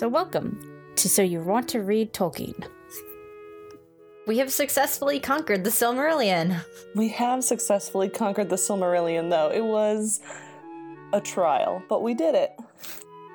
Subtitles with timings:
[0.00, 0.58] So, welcome
[0.96, 2.66] to So You Want to Read Tolkien.
[4.26, 6.64] We have successfully conquered the Silmarillion.
[6.94, 9.50] We have successfully conquered the Silmarillion, though.
[9.50, 10.20] It was
[11.12, 12.50] a trial, but we did it.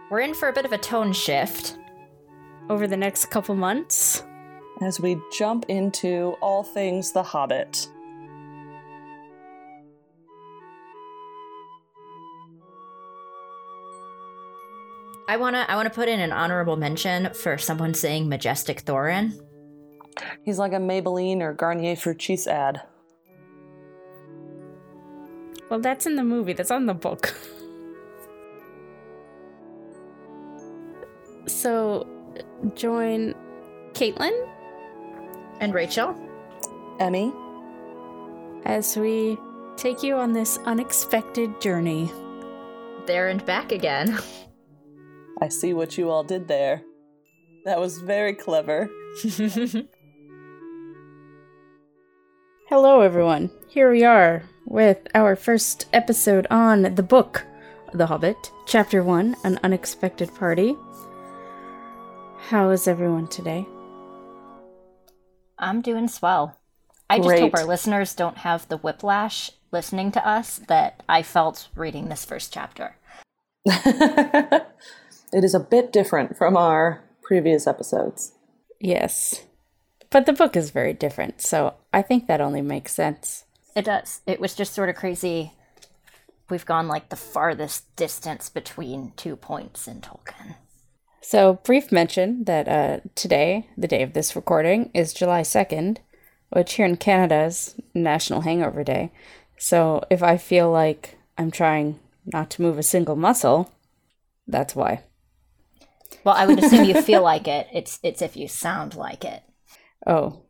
[0.10, 1.78] We're in for a bit of a tone shift.
[2.68, 4.24] Over the next couple months,
[4.82, 7.90] As we jump into all things The Hobbit.
[15.28, 19.34] I wanna I wanna put in an honorable mention for someone saying majestic Thorin.
[20.44, 22.82] He's like a Maybelline or Garnier Fructis ad.
[25.70, 27.36] well, that's in the movie, that's on the book.
[31.48, 32.08] so,
[32.76, 33.34] join
[33.94, 34.48] Caitlin
[35.60, 36.16] And Rachel.
[37.00, 37.34] Emmy,
[38.66, 39.38] as we
[39.76, 42.10] take you on this unexpected journey.
[43.06, 44.18] There and back again.
[45.42, 46.82] I see what you all did there.
[47.66, 48.90] That was very clever.
[52.70, 53.52] Hello, everyone.
[53.68, 57.46] Here we are with our first episode on the book
[57.94, 60.78] The Hobbit, Chapter 1 An Unexpected Party.
[62.48, 63.68] How is everyone today?
[65.60, 66.58] I'm doing swell.
[67.10, 71.68] I just hope our listeners don't have the whiplash listening to us that I felt
[71.76, 72.96] reading this first chapter.
[75.36, 78.32] it is a bit different from our previous episodes.
[78.80, 79.44] Yes.
[80.10, 83.44] But the book is very different, so I think that only makes sense.
[83.76, 84.22] It does.
[84.26, 85.52] It was just sort of crazy.
[86.50, 90.56] We've gone like the farthest distance between two points in Tolkien.
[91.20, 95.98] So, brief mention that uh, today, the day of this recording, is July 2nd,
[96.52, 99.12] which here in Canada is National Hangover Day.
[99.58, 103.72] So, if I feel like I'm trying not to move a single muscle,
[104.48, 105.04] that's why.
[106.24, 107.68] Well, I would assume you feel like it.
[107.74, 109.44] It's it's if you sound like it.
[110.06, 110.42] Oh,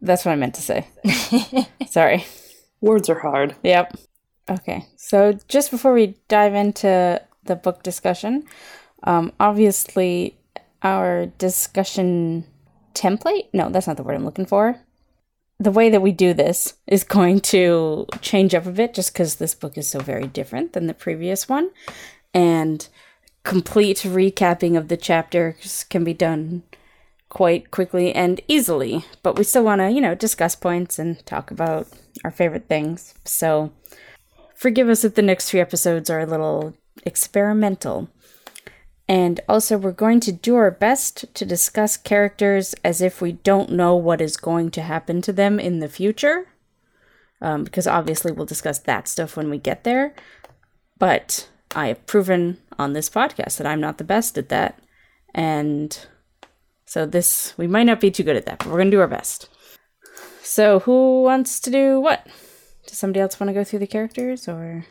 [0.00, 0.86] that's what I meant to say.
[1.88, 2.24] Sorry.
[2.80, 3.56] Words are hard.
[3.62, 3.96] Yep.
[4.50, 4.86] Okay.
[4.96, 8.44] So just before we dive into the book discussion,
[9.04, 10.38] um, obviously
[10.82, 12.44] our discussion
[12.94, 14.80] template, no, that's not the word I'm looking for.
[15.58, 19.36] The way that we do this is going to change up a bit just because
[19.36, 21.70] this book is so very different than the previous one.
[22.34, 22.86] And
[23.46, 26.64] complete recapping of the chapters can be done
[27.28, 31.52] quite quickly and easily, but we still want to, you know, discuss points and talk
[31.52, 31.86] about
[32.24, 33.14] our favorite things.
[33.24, 33.70] So
[34.56, 36.74] forgive us if the next few episodes are a little
[37.04, 38.08] experimental.
[39.08, 43.70] And also, we're going to do our best to discuss characters as if we don't
[43.70, 46.48] know what is going to happen to them in the future.
[47.40, 50.16] Um, because obviously, we'll discuss that stuff when we get there.
[50.98, 54.80] But I have proven on this podcast that I'm not the best at that.
[55.34, 55.96] And
[56.86, 59.00] so, this, we might not be too good at that, but we're going to do
[59.00, 59.48] our best.
[60.42, 62.26] So, who wants to do what?
[62.86, 64.86] Does somebody else want to go through the characters or?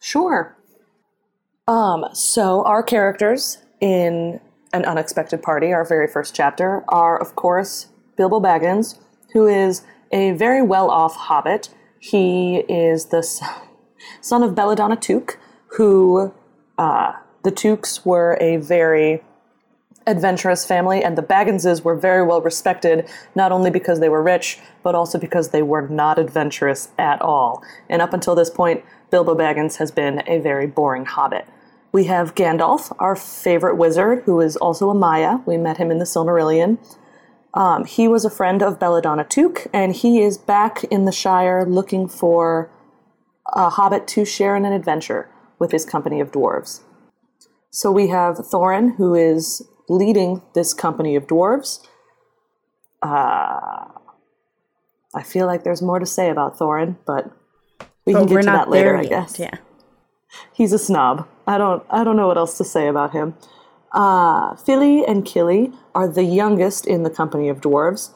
[0.00, 0.56] Sure.
[1.68, 4.40] Um, so our characters in
[4.72, 8.98] An Unexpected Party, our very first chapter, are of course Bilbo Baggins,
[9.32, 11.70] who is a very well-off hobbit.
[12.00, 13.22] He is the
[14.20, 15.38] son of Belladonna Took,
[15.74, 16.32] who
[16.78, 17.12] uh,
[17.42, 19.22] the Tooks were a very
[20.06, 24.58] adventurous family, and the Bagginses were very well respected, not only because they were rich,
[24.82, 27.62] but also because they were not adventurous at all.
[27.88, 31.46] And up until this point, Bilbo Baggins has been a very boring hobbit.
[31.92, 35.38] We have Gandalf, our favorite wizard, who is also a Maia.
[35.46, 36.78] We met him in the Silmarillion.
[37.54, 41.66] Um, he was a friend of Belladonna Took, and he is back in the Shire
[41.66, 42.70] looking for
[43.52, 45.28] a hobbit to share in an adventure
[45.62, 46.80] with his company of dwarves.
[47.70, 51.78] So we have Thorin, who is leading this company of dwarves.
[53.00, 53.86] Uh,
[55.14, 57.30] I feel like there's more to say about Thorin, but
[58.04, 59.38] we can get to that later, I yet, guess.
[59.38, 59.54] Yeah.
[60.52, 61.28] He's a snob.
[61.46, 63.36] I don't I don't know what else to say about him.
[63.92, 68.10] Uh, Fili and Kili are the youngest in the company of dwarves.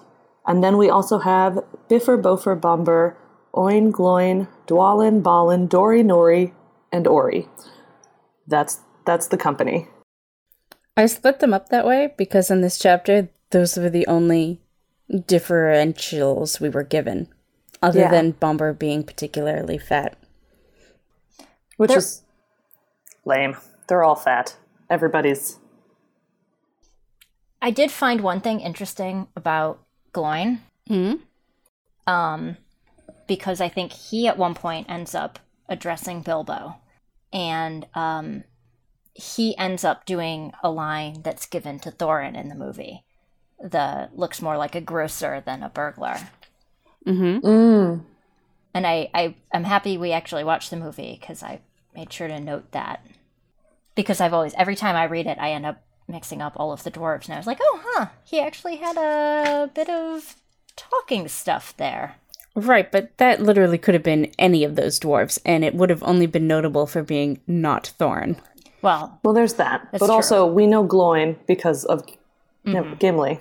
[0.49, 3.15] And then we also have Bifur, Bofur, Bombur,
[3.57, 6.53] Oin, Gloin, Dwalin, Balin, Dori, Nori,
[6.93, 7.49] and Ori.
[8.47, 9.89] That's that's the company.
[10.97, 14.61] I split them up that way because in this chapter, those were the only
[15.11, 17.29] differentials we were given,
[17.83, 18.11] other Yeah.
[18.11, 20.17] than Bombur being particularly fat.
[21.77, 22.23] Which They're- is
[23.25, 23.57] lame.
[23.89, 24.57] They're all fat.
[24.91, 25.59] Everybody's
[27.63, 29.81] I did find one thing interesting about
[30.13, 30.61] Gloin.
[30.87, 31.15] Hmm?
[32.07, 32.57] Um,
[33.27, 35.39] because I think he at one point ends up
[35.69, 36.77] addressing Bilbo.
[37.33, 38.45] And um,
[39.15, 43.05] he ends up doing a line that's given to Thorin in the movie.
[43.59, 46.19] The looks more like a grocer than a burglar.
[47.07, 48.01] Mm-hmm.
[48.75, 51.61] And I, I I'm happy we actually watched the movie because I
[51.95, 53.07] made sure to note that.
[53.95, 56.85] Because I've always every time I read it, I end up mixing up all of
[56.85, 60.37] the dwarves, and I was like, oh, huh, he actually had a bit of
[60.77, 62.17] talking stuff there.
[62.57, 66.03] Right, but that literally could have been any of those dwarves, and it would have
[66.03, 68.39] only been notable for being not Thorin.
[68.81, 69.87] Well, Well, there's that.
[69.93, 70.11] but true.
[70.11, 72.03] also, we know Gloin because of
[72.65, 72.95] you know, mm-hmm.
[72.95, 73.41] Gimli.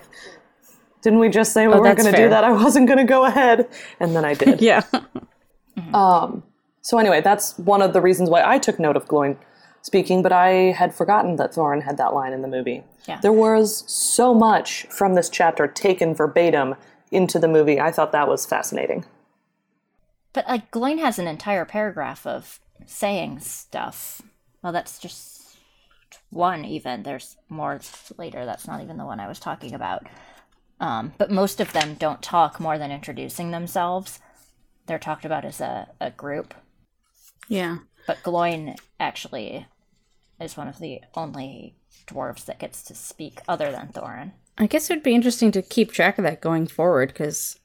[1.00, 2.44] Didn't we just say we oh, weren't going to do that?
[2.44, 3.68] I wasn't going to go ahead,
[4.00, 4.60] and then I did.
[4.66, 4.82] Yeah.
[4.82, 5.94] Mm-hmm.
[5.94, 6.42] Um,
[6.82, 9.38] so anyway, that's one of the reasons why I took note of Gloin
[9.82, 12.82] speaking, but I had forgotten that Thorin had that line in the movie.
[13.06, 13.20] Yeah.
[13.20, 16.74] There was so much from this chapter taken verbatim
[17.16, 17.80] into the movie.
[17.80, 19.04] I thought that was fascinating.
[20.32, 24.20] but like Gloin has an entire paragraph of saying stuff.
[24.62, 25.56] Well, that's just
[26.30, 26.64] one.
[26.64, 27.80] Even there's more
[28.18, 28.44] later.
[28.44, 30.06] That's not even the one I was talking about.
[30.78, 34.20] Um, but most of them don't talk more than introducing themselves.
[34.86, 36.52] They're talked about as a, a group.
[37.48, 37.78] Yeah.
[38.06, 39.66] But Gloin actually
[40.38, 41.76] is one of the only
[42.06, 44.32] dwarves that gets to speak other than Thorin.
[44.58, 47.58] I guess it would be interesting to keep track of that going forward, because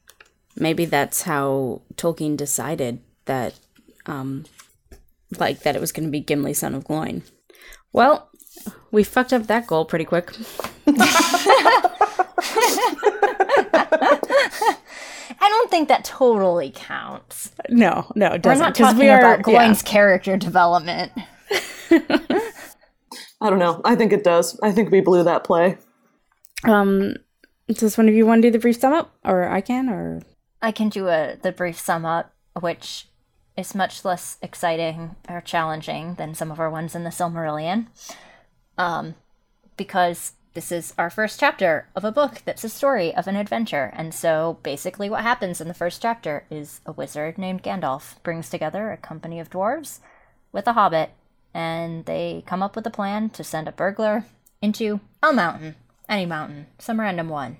[0.56, 3.54] maybe that's how Tolkien decided that,
[4.06, 4.44] um,
[5.38, 7.22] like, that it was going to be Gimli, son of Gloin.
[7.92, 8.28] Well,
[8.90, 10.32] we fucked up that goal pretty quick.
[14.14, 17.50] I don't think that totally counts.
[17.68, 18.64] No, no, it We're doesn't.
[18.64, 21.12] not 'cause talking we are- about Gloin's character development.
[21.90, 23.80] I don't know.
[23.84, 24.58] I think it does.
[24.62, 25.78] I think we blew that play.
[26.64, 27.16] Um,
[27.68, 30.22] does one of you want to do the brief sum up, or I can, or
[30.60, 33.08] I can do a the brief sum up, which
[33.56, 37.86] is much less exciting or challenging than some of our ones in the Silmarillion.
[38.78, 39.14] Um,
[39.76, 43.90] because this is our first chapter of a book that's a story of an adventure.
[43.94, 48.50] And so basically what happens in the first chapter is a wizard named Gandalf brings
[48.50, 50.00] together a company of dwarves
[50.52, 51.10] with a hobbit,
[51.54, 54.26] and they come up with a plan to send a burglar
[54.60, 55.76] into a mountain.
[56.08, 56.66] Any mountain.
[56.78, 57.58] Some random one.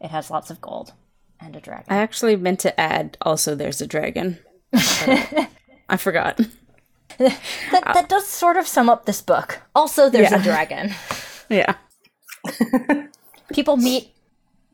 [0.00, 0.92] It has lots of gold
[1.40, 1.86] and a dragon.
[1.88, 4.38] I actually meant to add also there's a dragon.
[4.74, 6.38] I forgot.
[7.18, 9.60] That, that uh, does sort of sum up this book.
[9.74, 10.40] Also, there's Yeah.
[10.40, 10.94] a dragon.
[11.50, 11.74] Yeah.
[13.52, 14.08] People meet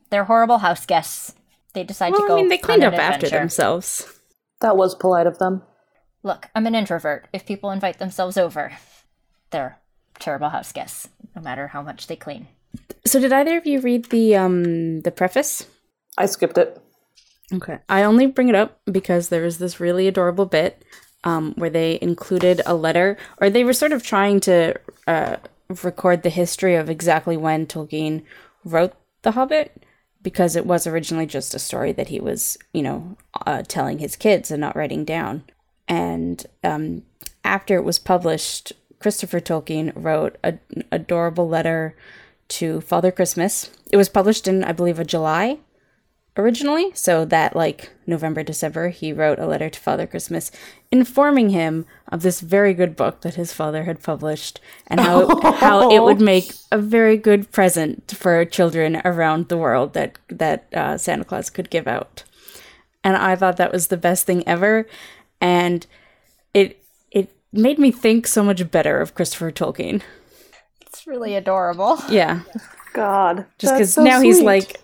[0.09, 1.33] their horrible house guests.
[1.73, 2.35] They decide to go.
[2.35, 4.07] I mean, they cleaned up an after themselves.
[4.61, 5.63] That was polite of them.
[6.23, 7.27] Look, I'm an introvert.
[7.33, 8.71] If people invite themselves over,
[9.49, 9.79] they're
[10.19, 12.47] terrible house guests, no matter how much they clean.
[13.05, 15.65] So, did either of you read the um the preface?
[16.17, 16.79] I skipped it.
[17.53, 17.79] Okay.
[17.89, 20.83] I only bring it up because there was this really adorable bit
[21.23, 25.37] um, where they included a letter, or they were sort of trying to uh,
[25.83, 28.23] record the history of exactly when Tolkien
[28.63, 29.83] wrote The Hobbit,
[30.21, 34.15] because it was originally just a story that he was, you know, uh, telling his
[34.15, 35.43] kids and not writing down.
[35.87, 37.03] And um,
[37.43, 40.59] after it was published, Christopher Tolkien wrote an
[40.91, 41.95] adorable letter
[42.51, 43.71] to Father Christmas.
[43.91, 45.59] It was published in, I believe, a July
[46.37, 46.91] originally.
[46.93, 50.51] So that like November, December, he wrote a letter to Father Christmas
[50.91, 55.91] informing him of this very good book that his father had published and how how
[55.91, 60.97] it would make a very good present for children around the world that that uh,
[60.97, 62.23] Santa Claus could give out.
[63.03, 64.85] And I thought that was the best thing ever,
[65.39, 65.85] and
[66.53, 70.01] it it made me think so much better of Christopher Tolkien.
[70.91, 71.99] It's really adorable.
[72.09, 72.41] Yeah,
[72.93, 73.45] God.
[73.57, 74.81] just because so now he's like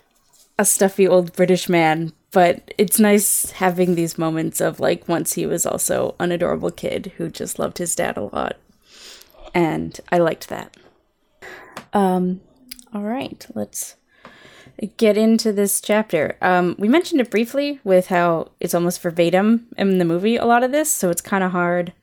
[0.57, 2.13] a stuffy old British man.
[2.31, 7.13] But it's nice having these moments of like once he was also an adorable kid
[7.17, 8.57] who just loved his dad a lot,
[9.53, 10.77] and I liked that.
[11.93, 12.41] Um,
[12.93, 13.95] all right, let's
[14.97, 16.37] get into this chapter.
[16.41, 20.35] Um, we mentioned it briefly with how it's almost verbatim in the movie.
[20.35, 21.93] A lot of this, so it's kind of hard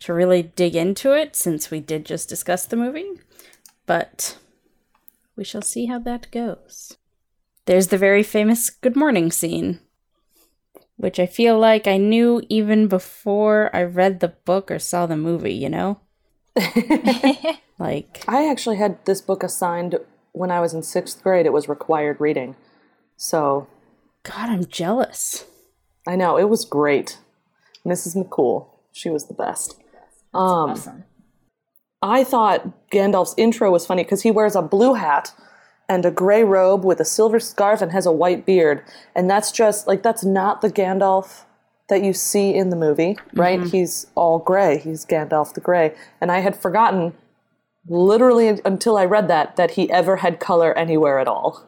[0.00, 3.08] to really dig into it since we did just discuss the movie,
[3.90, 4.38] but
[5.34, 6.96] we shall see how that goes.
[7.66, 9.80] There's the very famous good morning scene,
[10.94, 15.16] which I feel like I knew even before I read the book or saw the
[15.16, 15.98] movie, you know?
[17.80, 19.98] like, I actually had this book assigned
[20.30, 21.44] when I was in sixth grade.
[21.44, 22.54] It was required reading.
[23.16, 23.66] So
[24.22, 25.46] God, I'm jealous.
[26.06, 27.18] I know, it was great.
[27.84, 28.14] Mrs.
[28.14, 29.74] McCool, she was the best.
[30.32, 31.04] Um, Awesome.
[32.02, 35.32] I thought Gandalf's intro was funny because he wears a blue hat
[35.88, 38.82] and a gray robe with a silver scarf and has a white beard.
[39.14, 41.44] And that's just like, that's not the Gandalf
[41.88, 43.58] that you see in the movie, right?
[43.58, 43.70] Mm-hmm.
[43.70, 44.78] He's all gray.
[44.78, 45.94] He's Gandalf the Grey.
[46.20, 47.14] And I had forgotten
[47.88, 51.66] literally until I read that that he ever had color anywhere at all.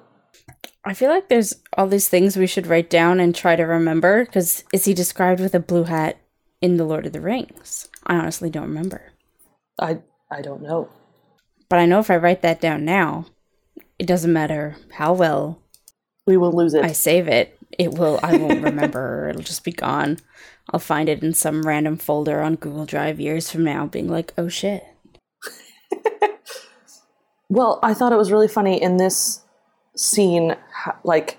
[0.84, 4.24] I feel like there's all these things we should write down and try to remember.
[4.24, 6.18] Because is he described with a blue hat
[6.60, 7.88] in The Lord of the Rings?
[8.06, 9.12] I honestly don't remember.
[9.80, 9.98] I
[10.32, 10.88] I don't know.
[11.68, 13.26] But I know if I write that down now,
[13.98, 15.62] it doesn't matter how well
[16.26, 16.84] We will lose it.
[16.84, 17.58] I save it.
[17.78, 18.18] It will.
[18.22, 19.28] I won't remember.
[19.30, 20.18] It'll just be gone.
[20.70, 24.32] I'll find it in some random folder on Google Drive years from now, being like,
[24.36, 24.84] "Oh shit."
[27.52, 29.42] Well, I thought it was really funny in this
[29.94, 30.56] scene,
[31.04, 31.36] like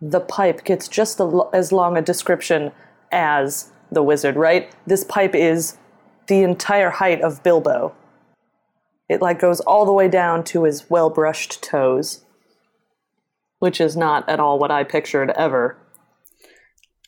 [0.00, 1.20] the pipe gets just
[1.52, 2.70] as long a description
[3.10, 4.72] as the wizard, right?
[4.86, 5.78] This pipe is
[6.26, 7.94] the entire height of Bilbo.
[9.08, 12.24] It like goes all the way down to his well-brushed toes,
[13.58, 15.76] which is not at all what I pictured ever.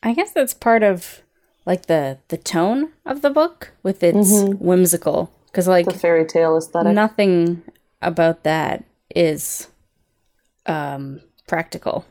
[0.03, 1.23] I guess that's part of
[1.67, 6.57] like the the tone of the book with its whimsical because like The fairy tale
[6.57, 6.95] aesthetic.
[6.95, 7.63] nothing
[8.01, 8.85] about that
[9.15, 9.69] is
[10.67, 12.05] um practical.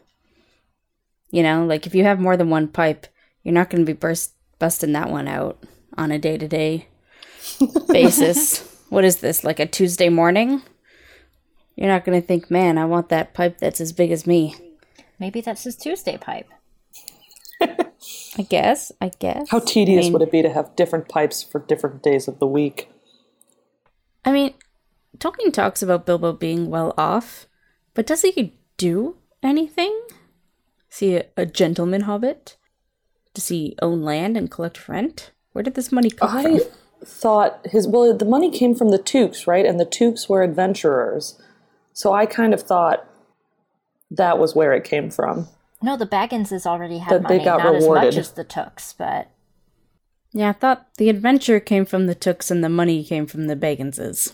[1.31, 3.07] You know, like if you have more than one pipe,
[3.43, 5.63] you're not going to be burst busting that one out
[5.97, 6.87] on a day-to-day
[7.87, 8.63] basis.
[8.89, 9.43] What is this?
[9.43, 10.61] Like a Tuesday morning?
[11.75, 14.55] You're not going to think, "Man, I want that pipe that's as big as me."
[15.19, 16.47] Maybe that's his Tuesday pipe.
[17.59, 18.91] I guess.
[19.01, 19.49] I guess.
[19.49, 22.39] How tedious I mean- would it be to have different pipes for different days of
[22.39, 22.89] the week?
[24.23, 24.53] I mean,
[25.17, 27.47] Tolkien talks about Bilbo being well off,
[27.93, 29.99] but does he do anything?
[30.91, 32.57] Is he a, a gentleman hobbit?
[33.33, 35.31] Does he own land and collect rent?
[35.53, 36.59] Where did this money come I from?
[37.05, 39.65] Thought his well, the money came from the Tooks, right?
[39.65, 41.39] And the Tooks were adventurers,
[41.93, 43.05] so I kind of thought
[44.11, 45.47] that was where it came from.
[45.81, 48.03] No, the Bagginses already had That they money, got not as rewarded.
[48.05, 49.27] much as the Tooks, but
[50.33, 53.55] Yeah, I thought the adventure came from the Tooks and the money came from the
[53.55, 54.33] Bagginses.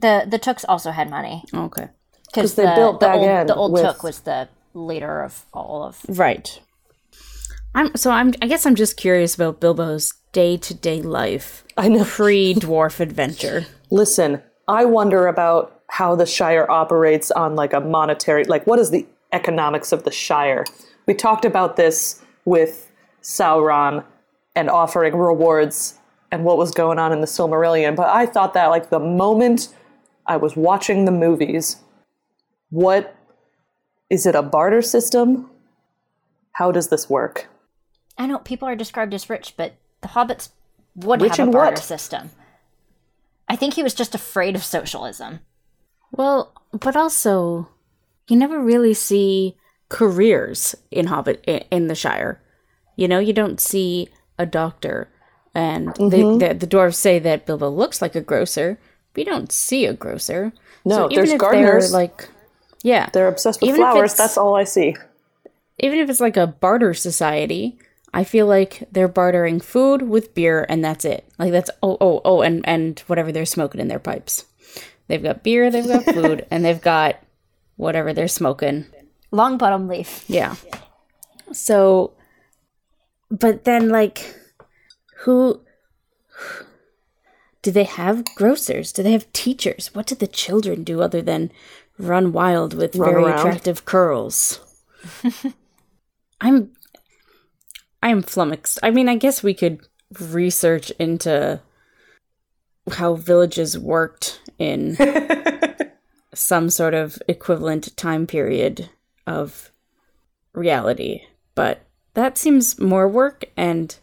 [0.00, 1.88] the the Tooks also had money Okay.
[2.26, 5.22] because they the, built the Bag old, End the old with- Took was the leader
[5.22, 6.04] of all of.
[6.06, 6.60] Right.
[7.74, 12.04] I'm so I'm I guess I'm just curious about Bilbo's day-to-day life I know.
[12.04, 13.66] pre-dwarf adventure.
[13.90, 18.92] Listen, I wonder about how the Shire operates on like a monetary, like what is
[18.92, 20.64] the economics of the Shire?
[21.06, 22.88] We talked about this with
[23.20, 24.04] Sauron
[24.54, 25.98] and offering rewards
[26.30, 29.74] and what was going on in the Silmarillion, but I thought that like the moment
[30.26, 31.78] I was watching the movies,
[32.70, 33.16] what
[34.08, 35.50] is it a barter system?
[36.52, 37.48] How does this work?
[38.16, 40.50] I know people are described as rich, but the hobbits
[40.94, 41.78] would Rich have a barter what?
[41.84, 42.30] system.
[43.48, 45.40] I think he was just afraid of socialism.
[46.12, 47.68] Well, but also,
[48.28, 49.56] you never really see
[49.88, 52.40] careers in Hobbit in the Shire.
[52.96, 55.08] You know, you don't see a doctor,
[55.54, 56.08] and Mm-hmm.
[56.38, 58.78] they, the, the dwarves say that Bilbo looks like a grocer,
[59.14, 60.52] but you don't see a grocer.
[60.84, 61.90] No, even there's if gardeners.
[61.90, 62.28] They're like,
[62.82, 64.94] yeah, They're obsessed with Even flowers, that's all I see.
[65.78, 67.78] even if it's like a barter society,
[68.14, 71.28] I feel like they're bartering food with beer, and that's it.
[71.38, 74.46] Like that's oh oh oh, and and whatever they're smoking in their pipes.
[75.08, 77.16] They've got beer, they've got food, and they've got
[77.76, 78.86] whatever they're smoking.
[79.32, 80.24] Longbottom Leaf.
[80.28, 80.56] Yeah.
[81.52, 82.12] So,
[83.30, 84.34] but then, like,
[85.20, 85.62] who
[87.62, 88.92] do they have grocers?
[88.92, 89.94] Do they have teachers?
[89.94, 91.50] What did the children do other than
[91.98, 93.38] run wild with Run very around.
[93.38, 94.60] attractive curls?
[96.40, 96.70] I'm,
[98.02, 98.78] I'm flummoxed.
[98.82, 99.86] I mean, I guess we could
[100.20, 101.60] research into
[102.92, 104.96] how villages worked in
[106.34, 108.88] some sort of equivalent time period
[109.26, 109.70] of
[110.54, 111.22] reality,
[111.54, 111.82] but
[112.14, 113.96] that seems more work, and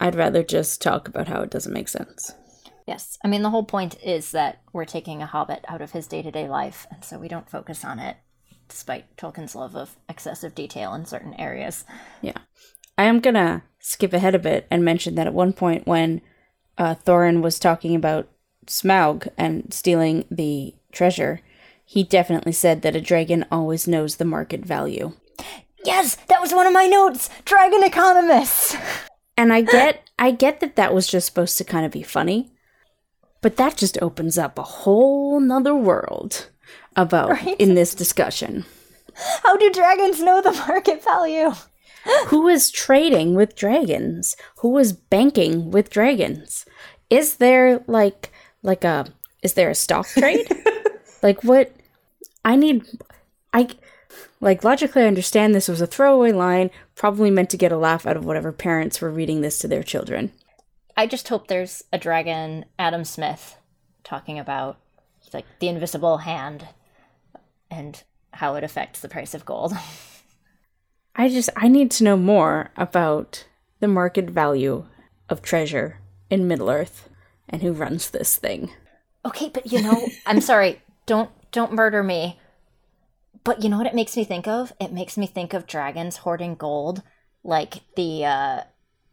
[0.00, 2.32] I'd rather just talk about how it doesn't make sense.
[2.86, 3.18] Yes.
[3.24, 6.22] I mean, the whole point is that we're taking a hobbit out of his day
[6.22, 8.16] to day life, and so we don't focus on it,
[8.68, 11.84] despite Tolkien's love of excessive detail in certain areas.
[12.22, 12.38] Yeah.
[12.98, 16.20] I am gonna skip ahead a bit and mention that at one point when
[16.78, 18.28] uh, Thorin was talking about
[18.66, 21.40] Smaug and stealing the treasure,
[21.84, 25.12] he definitely said that a dragon always knows the market value.
[25.84, 27.30] Yes, that was one of my notes.
[27.44, 28.76] Dragon economists.
[29.38, 32.50] And I get I get that that was just supposed to kind of be funny,
[33.42, 36.48] but that just opens up a whole nother world
[36.96, 37.54] about Right.
[37.60, 38.64] in this discussion.
[39.42, 41.52] How do dragons know the market value?
[42.28, 44.36] Who is trading with dragons?
[44.58, 46.64] Who is banking with dragons?
[47.10, 48.32] Is there like
[48.62, 49.06] like a
[49.42, 50.48] is there a stock trade?
[51.22, 51.72] like what
[52.44, 52.84] I need
[53.52, 53.68] I
[54.40, 58.06] like logically I understand this was a throwaway line, probably meant to get a laugh
[58.06, 60.32] out of whatever parents were reading this to their children.
[60.96, 63.56] I just hope there's a dragon Adam Smith
[64.04, 64.78] talking about
[65.32, 66.66] like the invisible hand
[67.70, 69.72] and how it affects the price of gold.
[71.16, 73.46] I just I need to know more about
[73.80, 74.84] the market value
[75.28, 75.98] of treasure
[76.30, 77.08] in Middle Earth
[77.48, 78.70] and who runs this thing.
[79.24, 80.82] Okay, but you know, I'm sorry.
[81.06, 82.38] Don't don't murder me.
[83.44, 84.72] But you know what it makes me think of?
[84.80, 87.02] It makes me think of dragons hoarding gold
[87.44, 88.60] like the uh,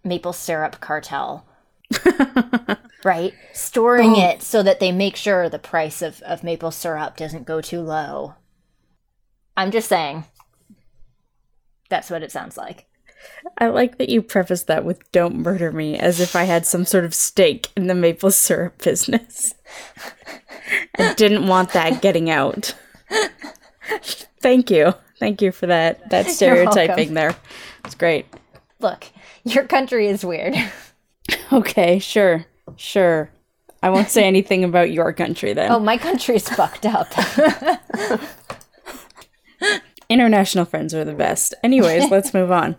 [0.03, 1.45] maple syrup cartel.
[3.03, 3.33] right?
[3.53, 4.29] Storing Oh.
[4.29, 7.81] it so that they make sure the price of, of maple syrup doesn't go too
[7.81, 8.33] low.
[9.55, 10.25] I'm just saying.
[11.93, 12.87] That's what it sounds like.
[13.59, 16.85] I like that you preface that with "Don't murder me," as if I had some
[16.85, 19.53] sort of stake in the maple syrup business.
[20.97, 22.73] I didn't want that getting out.
[24.41, 27.35] Thank you, thank you for that that stereotyping there.
[27.85, 28.25] It's great.
[28.79, 29.05] Look,
[29.43, 30.55] your country is weird.
[31.51, 32.45] Okay, sure,
[32.75, 33.29] sure.
[33.83, 35.71] I won't say anything about your country then.
[35.71, 37.13] Oh, my country's fucked up.
[40.09, 41.53] International friends are the best.
[41.63, 42.75] Anyways, let's move on.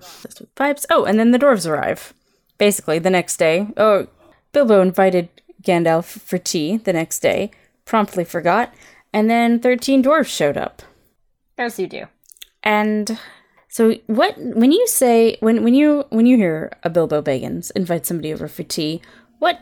[0.55, 0.87] Pipes.
[0.91, 2.13] Oh, and then the dwarves arrive.
[2.59, 3.69] Basically, the next day.
[3.77, 4.07] Oh,
[4.53, 5.29] Bilbo invited
[5.63, 7.51] Gandalf for tea the next day,
[7.85, 8.73] promptly forgot,
[9.13, 10.83] and then 13 dwarves showed up.
[11.59, 12.07] As you do.
[12.63, 13.19] And
[13.69, 18.07] so what when you say when when you when you hear a Bilbo Baggins invite
[18.07, 19.03] somebody over for tea,
[19.39, 19.61] what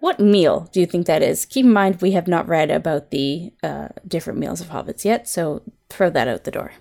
[0.00, 1.46] what meal do you think that is?
[1.46, 5.26] Keep in mind we have not read about the uh, different meals of hobbits yet,
[5.26, 6.72] so throw that out the door.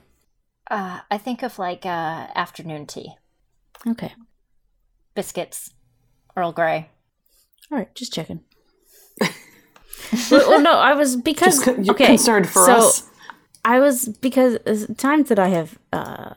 [0.74, 3.13] Uh, I think of like uh, afternoon tea.
[3.88, 4.13] Okay.
[5.13, 5.70] Biscuits.
[6.36, 6.89] Earl Grey.
[7.72, 8.39] All right, just checking.
[9.22, 13.08] well, well, no, I was because con- you're okay, concerned for so us.
[13.63, 14.58] I was because
[14.98, 16.34] times that I have uh,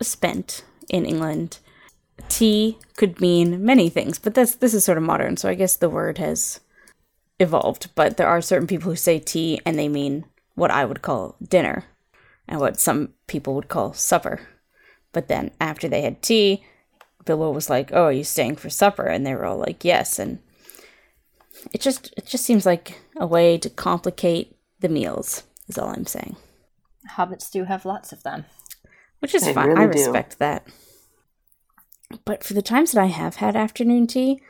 [0.00, 1.60] spent in England,
[2.28, 5.76] tea could mean many things, but that's this is sort of modern, so I guess
[5.76, 6.58] the word has
[7.38, 7.90] evolved.
[7.94, 10.24] But there are certain people who say tea and they mean
[10.56, 11.84] what I would call dinner,
[12.48, 14.40] and what some people would call supper.
[15.12, 16.64] But then after they had tea,
[17.24, 20.18] Bilbo was like, "Oh, are you staying for supper?" And they were all like, "Yes."
[20.18, 20.38] And
[21.72, 25.44] it just it just seems like a way to complicate the meals.
[25.68, 26.36] Is all I'm saying.
[27.16, 28.44] Hobbits do have lots of them.
[29.20, 29.68] Which is They fine.
[29.68, 29.98] really I do.
[29.98, 30.66] respect that.
[32.24, 34.40] But for the times that I have had afternoon tea,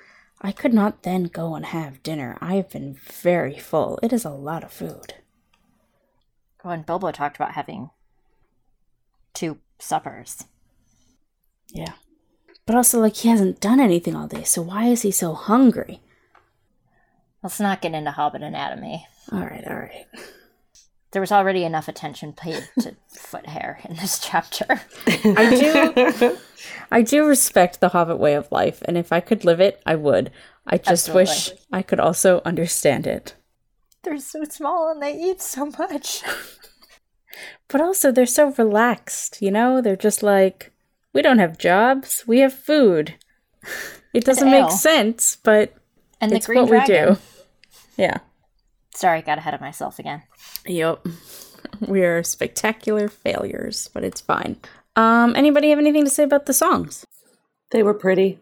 [0.40, 2.36] I could not then go and have dinner.
[2.40, 3.98] I have been very full.
[4.02, 5.14] It is a lot of food.
[6.62, 7.90] When Bilbo talked about having
[9.34, 10.44] two suppers.
[11.68, 11.92] Yeah.
[12.66, 16.00] But also, like, he hasn't done anything all day, so why is he so hungry?
[17.42, 19.06] Let's not get into Hobbit anatomy.
[19.32, 20.06] All right, all right.
[21.10, 24.82] There was already enough attention paid to foot hair in this chapter.
[25.06, 26.38] I do.
[26.90, 29.96] I do respect the Hobbit way of life, and if I could live it, I
[29.96, 30.30] would.
[30.66, 33.34] I just wish I could also understand it.
[34.02, 36.22] They're so small and they eat so much.
[37.68, 39.80] But also, they're so relaxed, you know?
[39.80, 40.70] They're just like,
[41.14, 43.14] we don't have jobs, we have food.
[44.12, 45.72] It doesn't make sense, but
[46.20, 47.08] And the it's green what dragon.
[47.08, 47.20] we do.
[47.96, 48.18] Yeah.
[48.94, 50.22] Sorry, I got ahead of myself again.
[50.66, 51.06] Yep.
[51.80, 54.56] We are spectacular failures, but it's fine.
[54.94, 57.06] Um, anybody have anything to say about the songs?
[57.70, 58.38] They were pretty.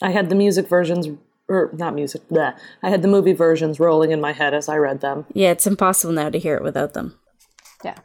[0.00, 1.08] I had the music versions,
[1.48, 2.56] or not music, bleh.
[2.82, 5.26] I had the movie versions rolling in my head as I read them.
[5.32, 7.18] Yeah, it's impossible now to hear it without them.
[7.84, 7.96] Yeah.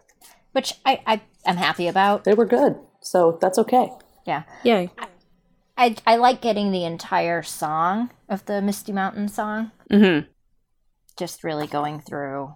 [0.52, 2.24] Which I, I am happy about.
[2.24, 3.92] They were good, so that's okay.
[4.26, 4.44] Yeah.
[4.64, 4.88] Yeah.
[5.78, 9.72] I, I like getting the entire song of the Misty Mountain song.
[9.90, 10.28] Mm-hmm.
[11.18, 12.54] Just really going through.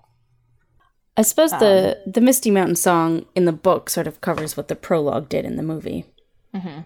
[1.18, 4.76] I suppose the the Misty Mountain song in the book sort of covers what the
[4.76, 6.06] prologue did in the movie.
[6.54, 6.82] Mm-hmm.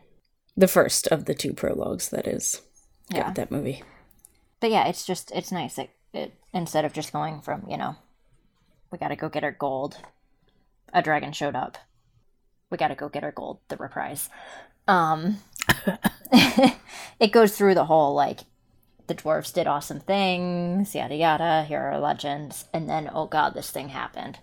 [0.56, 2.62] The first of the two prologues, that is.
[3.12, 3.32] Yeah.
[3.32, 3.84] that movie.
[4.60, 5.78] But yeah, it's just, it's nice.
[5.78, 7.96] It, it, instead of just going from, you know,
[8.92, 9.98] we gotta go get our gold,
[10.94, 11.78] a dragon showed up.
[12.70, 14.30] We gotta go get our gold, the reprise.
[14.88, 15.38] Um,
[17.20, 18.42] it goes through the whole, like,
[19.08, 23.72] the dwarves did awesome things, yada yada, here are legends, and then, oh god, this
[23.72, 24.40] thing happened.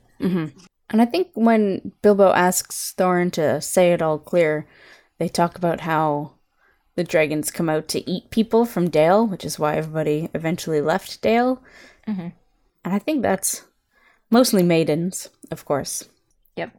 [0.90, 4.66] And I think when Bilbo asks Thorin to say it all clear,
[5.18, 6.32] they talk about how
[6.96, 11.20] the dragons come out to eat people from Dale, which is why everybody eventually left
[11.22, 11.62] Dale.
[12.08, 12.32] Mhm.
[12.84, 13.62] And I think that's
[14.30, 16.08] mostly maidens, of course.
[16.56, 16.70] Yep.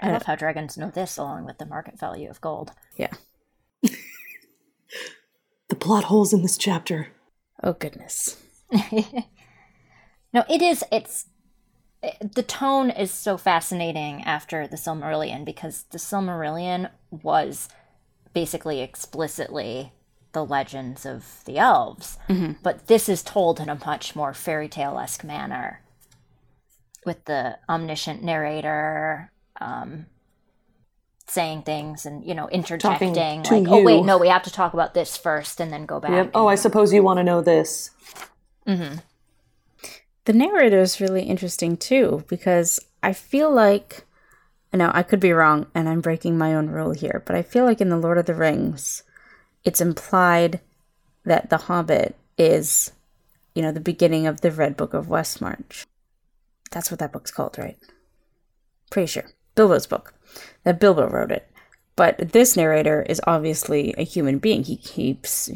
[0.00, 2.72] I love how dragons know this along with the market value of gold.
[2.96, 3.12] Yeah.
[5.68, 7.08] The plot holes in this chapter.
[7.62, 8.36] Oh, goodness.
[10.34, 10.82] No, it is.
[10.90, 11.26] It's
[12.02, 17.68] it- the tone is so fascinating after the Silmarillion because the Silmarillion was
[18.32, 19.92] basically explicitly
[20.32, 22.18] the legends of the elves.
[22.62, 25.80] But this is told in a much more fairy tale esque manner
[27.04, 30.06] with the omniscient narrator um,
[31.26, 33.12] saying things and, you know, interjecting.
[33.42, 36.00] to Like, oh, wait, no, we have to talk about this first and then go
[36.00, 36.10] back.
[36.10, 36.30] Yep.
[36.34, 37.90] Oh, I suppose you want to know this.
[40.24, 44.04] The narrator is really interesting too because I feel like
[44.78, 47.64] now I could be wrong and I'm breaking my own rule here, but I feel
[47.64, 49.02] like in the Lord of the Rings
[49.64, 50.60] it's implied
[51.24, 52.92] that the Hobbit is
[53.54, 55.84] you know the beginning of the Red Book of Westmarch.
[56.70, 57.78] That's what that book's called, right?
[58.90, 59.30] Pretty sure.
[59.54, 60.14] Bilbo's book.
[60.64, 61.48] That Bilbo wrote it.
[61.96, 64.64] But this narrator is obviously a human being.
[64.64, 65.50] He keeps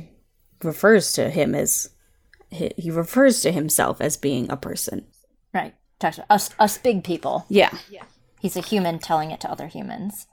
[0.63, 1.91] refers to him as
[2.51, 5.07] he, he refers to himself as being a person.
[5.55, 5.75] Right.
[5.99, 7.47] Talks about us, us big people.
[7.49, 7.77] Yeah.
[7.91, 8.05] Yeah.
[8.41, 10.27] He's a human telling it to other humans.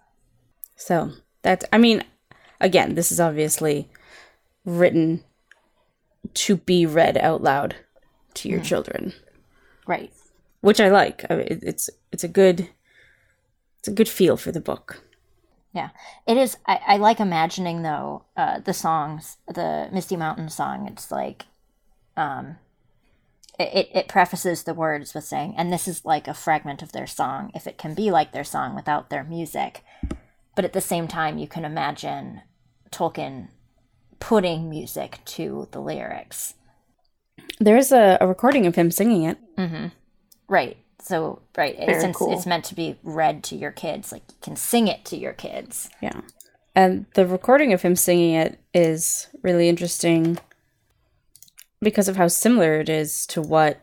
[0.75, 1.11] So
[1.41, 2.03] that's, I mean,
[2.59, 3.89] again, this is obviously
[4.65, 5.23] written
[6.33, 7.75] to be read out loud
[8.35, 9.13] to your children,
[9.85, 10.11] Right.
[10.61, 11.25] which I like.
[11.29, 12.69] I mean, it's it's a good
[13.79, 15.03] it's a good feel for the book.
[15.73, 15.89] Yeah,
[16.27, 16.57] it is.
[16.65, 20.87] I, I like imagining though uh, the songs, the Misty Mountain song.
[20.87, 21.45] It's like,
[22.15, 22.57] um,
[23.59, 26.91] it, it it prefaces the words with saying, "And this is like a fragment of
[26.91, 29.83] their song, if it can be like their song without their music."
[30.55, 32.41] But at the same time, you can imagine
[32.91, 33.49] Tolkien
[34.19, 36.53] putting music to the lyrics.
[37.59, 39.37] There's a, a recording of him singing it.
[39.57, 39.87] Mm-hmm.
[40.47, 40.77] Right.
[41.01, 42.33] So right, Very since cool.
[42.33, 45.33] it's meant to be read to your kids, like you can sing it to your
[45.33, 45.89] kids.
[46.01, 46.21] Yeah.
[46.75, 50.39] And the recording of him singing it is really interesting
[51.83, 53.79] because of how similar it is to what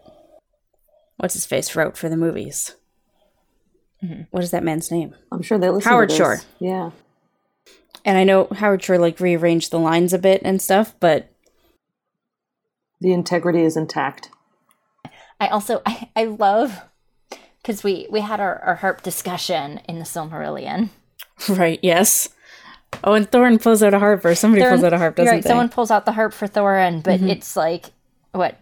[1.16, 2.74] what's his face wrote for the movies.
[4.02, 4.22] Mm-hmm.
[4.30, 5.14] What is that man's name?
[5.30, 5.90] I'm sure they listen.
[5.90, 6.18] Howard to this.
[6.18, 6.48] Howard Shore.
[6.58, 6.90] Yeah.
[8.04, 11.30] And I know Howard Shore like rearranged the lines a bit and stuff, but
[13.00, 14.30] The integrity is intact.
[15.38, 16.82] I also I, I love
[17.62, 20.88] because we we had our, our harp discussion in the Silmarillion.
[21.48, 22.30] right, yes.
[23.02, 25.32] Oh, and Thorin pulls out a harp, or somebody Thorin- pulls out a harp, doesn't
[25.32, 25.48] right, they?
[25.48, 27.86] Someone pulls out the harp for Thorin, but it's like
[28.32, 28.60] what?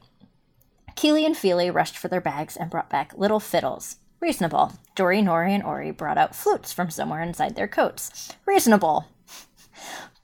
[0.96, 3.96] Kili and Fili rushed for their bags and brought back little fiddles.
[4.20, 4.72] Reasonable.
[4.96, 8.32] Dori, Nori, and Ori brought out flutes from somewhere inside their coats.
[8.46, 9.06] Reasonable.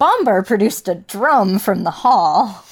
[0.01, 2.65] Bombur produced a drum from the hall.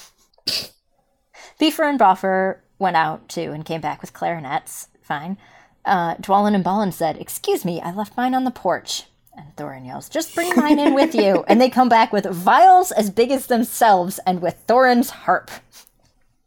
[1.59, 4.89] Bifur and Bofur went out too and came back with clarinets.
[5.01, 5.37] Fine.
[5.85, 9.03] Uh, Dwalin and Balin said, Excuse me, I left mine on the porch.
[9.35, 11.43] And Thorin yells, Just bring mine in with you.
[11.47, 15.49] And they come back with viols as big as themselves and with Thorin's harp.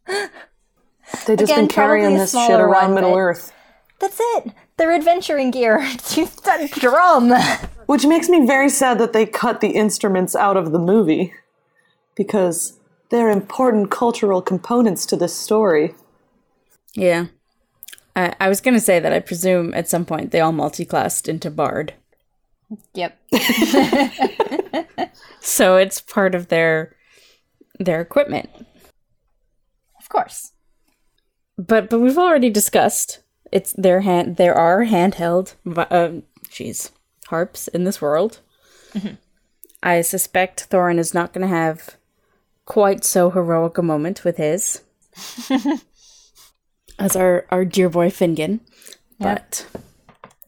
[0.07, 3.53] They've just Again, been carrying this shit around Middle but- Earth.
[3.99, 4.51] That's it.
[4.77, 5.79] Their adventuring gear.
[6.07, 7.31] Just a drum.
[7.87, 11.33] Which makes me very sad that they cut the instruments out of the movie.
[12.15, 12.77] Because
[13.09, 15.95] they're important cultural components to this story.
[16.93, 17.25] yeah.
[18.15, 21.49] I, I was gonna say that I presume at some point they all multi-classed into
[21.51, 21.93] Bard.
[22.93, 23.17] Yep.
[25.39, 26.93] So it's part of their
[27.79, 28.49] their equipment.
[29.97, 30.51] Of course.
[31.57, 33.19] But but we've already discussed
[33.51, 34.35] it's their hand.
[34.35, 36.91] There are handheld, vi- um, jeez,
[37.27, 38.41] harps in this world.
[39.81, 41.97] I suspect Thorin is not going to have
[42.65, 44.81] quite so heroic a moment with his
[46.99, 48.59] as our our dear boy Fingon.
[49.17, 49.65] But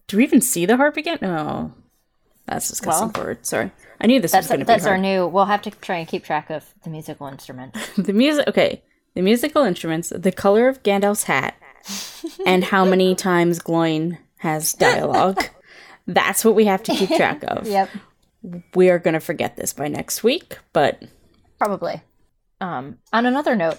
[0.08, 1.20] do we even see the harp again?
[1.22, 1.74] No,
[2.50, 3.46] that's discussing Well, forward.
[3.46, 4.96] Sorry, I knew this That's was going to be that's hard.
[4.96, 5.28] our new.
[5.28, 7.80] We'll have to try and keep track of the musical instruments.
[7.98, 8.82] the music okay
[9.16, 11.56] the musical instruments the color of gandalf's hat
[12.46, 15.44] and how many times gloin has dialogue
[16.08, 17.90] that's what we have to keep track of Yep.
[18.76, 21.02] we are going to forget this by next week but
[21.58, 22.02] Probably.
[22.62, 23.78] Um, on another note,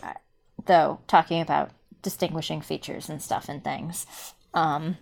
[0.66, 1.70] though, talking about
[2.02, 4.06] distinguishing features and stuff and things,
[4.52, 4.96] um,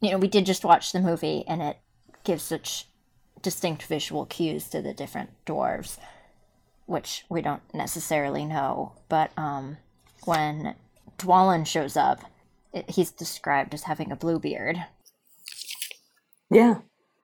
[0.00, 1.76] you know, we did just watch the movie and it
[2.24, 2.86] gives such
[3.42, 5.98] distinct visual cues to the different dwarves,
[6.86, 8.92] which we don't necessarily know.
[9.08, 9.78] But um,
[10.24, 10.74] when
[11.18, 12.20] Dwalin shows up,
[12.72, 14.84] it, he's described as having a blue beard.
[16.50, 16.76] Yeah.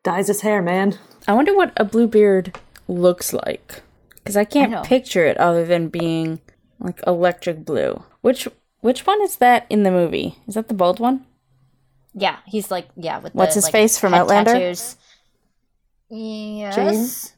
[0.05, 0.99] Dyes his hair, man.
[1.27, 3.83] i wonder what a blue beard looks like
[4.15, 4.83] because i can't know.
[4.83, 6.41] picture it other than being
[6.81, 8.49] like electric blue which
[8.81, 11.27] which one is that in the movie is that the bald one
[12.15, 14.53] Yeah, he's like yeah with What's the, his like, face from head Outlander?
[14.53, 14.97] Tattoos.
[16.11, 17.35] Yes.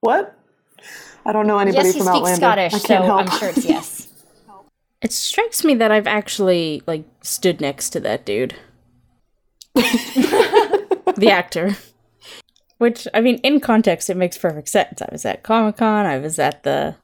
[0.00, 0.36] What?
[1.24, 2.36] I don't know anybody Yes, he from speaks Outlander.
[2.36, 3.20] Scottish, I so can't help.
[3.20, 4.08] I'm sure it's yes.
[5.02, 8.56] It strikes me that I've actually like stood next to that dude.
[9.74, 11.76] the actor.
[12.78, 15.02] Which I mean, in context, it makes perfect sense.
[15.02, 16.06] I was at Comic Con.
[16.06, 16.96] I was at the,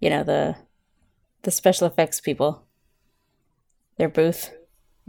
[0.00, 0.56] you know, the,
[1.42, 2.64] the special effects people.
[3.96, 4.52] Their booth.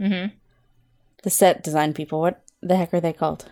[0.00, 0.34] Mm-hmm.
[1.22, 2.20] The set design people.
[2.20, 3.50] What the heck are they called?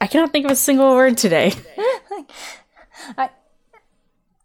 [0.00, 1.52] I cannot think of a single word today.
[3.18, 3.30] I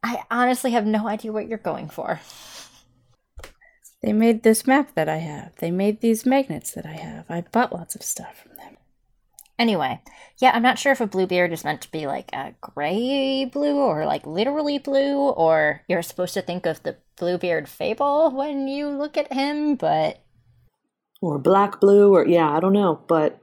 [0.03, 2.19] I honestly have no idea what you're going for.
[4.01, 5.55] They made this map that I have.
[5.55, 7.25] They made these magnets that I have.
[7.27, 8.77] I bought lots of stuff from them.
[9.57, 10.01] Anyway,
[10.37, 13.45] yeah, I'm not sure if a blue beard is meant to be like a gray
[13.45, 18.67] blue or like literally blue, or you're supposed to think of the bluebeard fable when
[18.67, 20.21] you look at him, but
[21.21, 23.39] Or black blue, or yeah, I don't know, but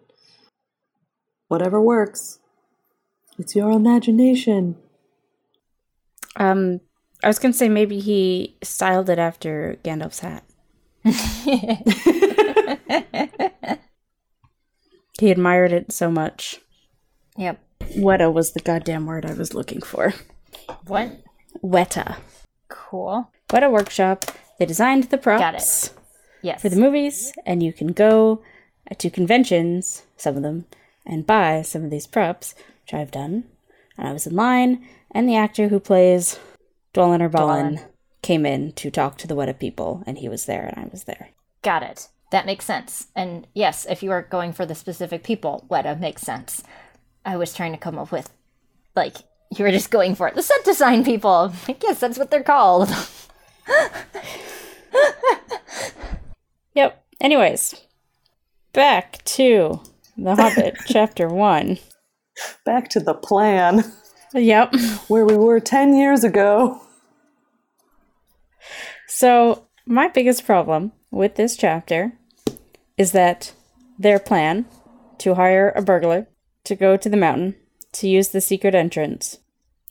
[1.48, 2.38] whatever works.
[3.38, 4.76] It's your imagination.
[6.36, 6.80] Um,
[7.24, 10.44] I was gonna say maybe he styled it after Gandalf's hat.
[15.22, 16.58] He admired it so much.
[17.36, 17.60] yep.
[17.96, 20.12] Weta was the goddamn word I was looking for.
[20.88, 21.12] What?
[21.62, 22.16] Weta.
[22.68, 23.30] Cool.
[23.48, 24.24] Weta Workshop.
[24.58, 26.01] They designed the props Got it.
[26.42, 26.60] Yes.
[26.60, 28.42] for the movies, and you can go
[28.96, 30.66] to conventions, some of them,
[31.06, 33.44] and buy some of these props, which I've done.
[33.96, 36.38] And I was in line, and the actor who plays
[36.94, 37.84] Dwalin or Balin Dwalin.
[38.22, 41.04] came in to talk to the Weta people, and he was there, and I was
[41.04, 41.30] there.
[41.62, 42.08] Got it.
[42.30, 43.08] That makes sense.
[43.14, 46.62] And yes, if you are going for the specific people, Weta makes sense.
[47.24, 48.30] I was trying to come up with,
[48.96, 49.16] like,
[49.56, 50.34] you were just going for it.
[50.34, 51.52] The set design people.
[51.68, 52.88] I guess that's what they're called.
[56.74, 57.04] Yep.
[57.20, 57.74] Anyways,
[58.72, 59.80] back to
[60.16, 61.78] The Hobbit, Chapter 1.
[62.64, 63.84] Back to the plan
[64.34, 64.74] Yep.
[65.08, 66.80] where we were 10 years ago.
[69.08, 72.12] So, my biggest problem with this chapter
[72.96, 73.52] is that
[73.98, 74.64] their plan
[75.18, 76.26] to hire a burglar
[76.64, 77.54] to go to the mountain
[77.92, 79.38] to use the secret entrance.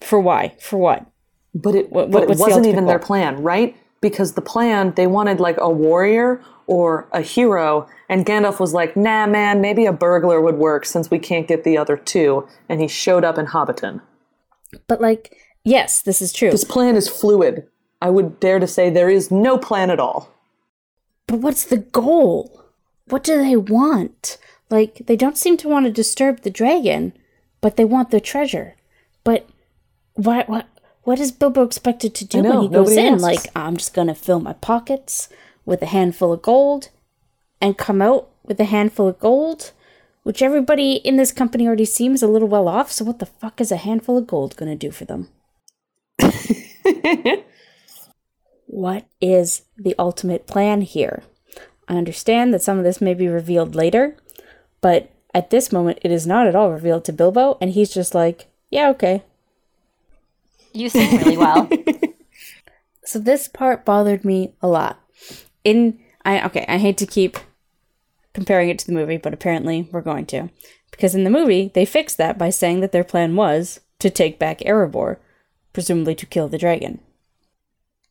[0.02, 0.56] For why?
[0.60, 1.06] For what?
[1.54, 3.76] But it, What- but it wasn't ultimate even their plan, right?
[4.01, 8.97] Because the plan, they wanted like a warrior or a hero, and Gandalf was like,
[8.97, 12.47] nah, man, maybe a burglar would work since we can't get the other two.
[12.67, 14.01] And he showed up in Hobbiton.
[14.87, 16.49] But, like, yes, this is true.
[16.49, 17.67] This plan is fluid.
[18.01, 20.33] I would dare to say there is no plan at all.
[21.27, 22.65] But what's the goal?
[23.07, 24.37] What do they want?
[24.69, 27.13] Like, they don't seem to want to disturb the dragon,
[27.59, 28.75] but they want the treasure.
[29.23, 29.47] But
[30.13, 30.67] why what
[31.03, 33.13] what is Bilbo expected to do know, when he goes in?
[33.13, 33.23] asks.
[33.23, 35.29] Like, I'm just gonna fill my pockets
[35.65, 36.89] with a handful of gold
[37.59, 39.71] and come out with a handful of gold?
[40.23, 43.59] Which everybody in this company already seems a little well off, so what the fuck
[43.59, 45.29] is a handful of gold gonna do for them?
[48.67, 51.23] what is the ultimate plan here?
[51.87, 54.15] I understand that some of this may be revealed later,
[54.79, 58.13] but at this moment it is not at all revealed to Bilbo, and he's just
[58.13, 59.23] like, yeah, okay.
[60.73, 61.69] You sing really well.
[63.12, 65.01] So this part bothered me a lot.
[65.65, 67.38] In I okay, I hate to keep
[68.34, 70.49] comparing it to the movie, but apparently we're going to.
[70.91, 74.39] Because in the movie, they fixed that by saying that their plan was to take
[74.39, 75.17] back Erebor,
[75.73, 77.01] presumably to kill the dragon.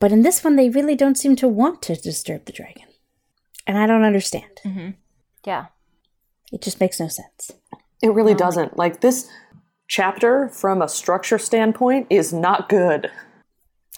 [0.01, 2.85] But in this one, they really don't seem to want to disturb the dragon.
[3.67, 4.61] And I don't understand.
[4.67, 4.91] Mm-hmm.
[5.47, 5.67] yeah.
[6.53, 7.53] It just makes no sense.
[8.03, 8.77] It really um, doesn't.
[8.77, 9.31] Like, this
[9.91, 13.11] chapter, from a structure standpoint, is not good.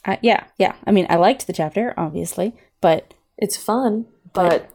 [0.05, 0.75] Uh, yeah, yeah.
[0.87, 4.69] I mean, I liked the chapter, obviously, but It's fun, but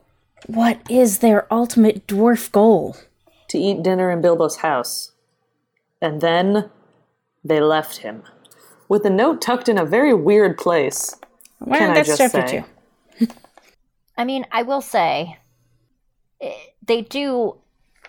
[0.46, 2.96] what is their ultimate dwarf goal?
[3.50, 5.14] to eat dinner in Bilbo's house.
[6.02, 6.70] And then
[7.46, 8.24] they left him.
[8.90, 11.16] With a note tucked in a very weird place.
[11.62, 12.66] Well, Can I just chapter say?
[13.20, 13.28] two.
[14.18, 15.38] I mean, I will say,
[16.42, 16.52] eh,
[16.86, 17.56] they do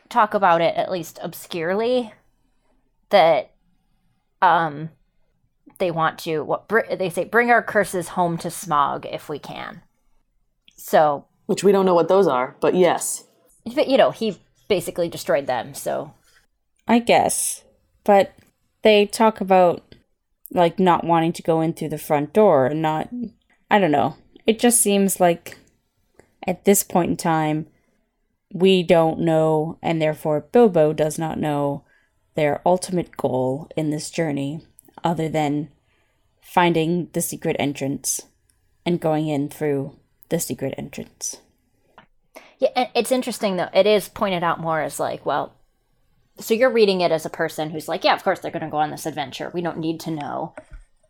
[0.08, 2.12] talk about it at least obscurely
[3.10, 3.52] that
[4.42, 4.90] um
[5.78, 9.38] they want to what br- they say bring our curses home to Smaug if we
[9.38, 9.82] can.
[10.76, 13.24] So, Which we don't know what those are, but yes.
[13.74, 15.74] but, you know, he basically destroyed them.
[15.74, 16.12] So,
[16.86, 17.64] I guess.
[18.04, 18.34] But
[18.82, 19.82] they talk about
[20.50, 23.08] like not wanting to go in through the front door and not
[23.70, 24.16] I don't know.
[24.46, 25.58] It just seems like
[26.46, 27.66] at this point in time
[28.52, 31.84] we don't know and therefore Bilbo does not know
[32.38, 34.60] their ultimate goal in this journey
[35.02, 35.68] other than
[36.40, 38.20] finding the secret entrance
[38.86, 39.96] and going in through
[40.28, 41.40] the secret entrance.
[42.60, 43.70] Yeah, it's interesting though.
[43.74, 45.52] It is pointed out more as like, well,
[46.38, 48.70] so you're reading it as a person who's like, yeah, of course they're going to
[48.70, 49.50] go on this adventure.
[49.52, 50.54] We don't need to know.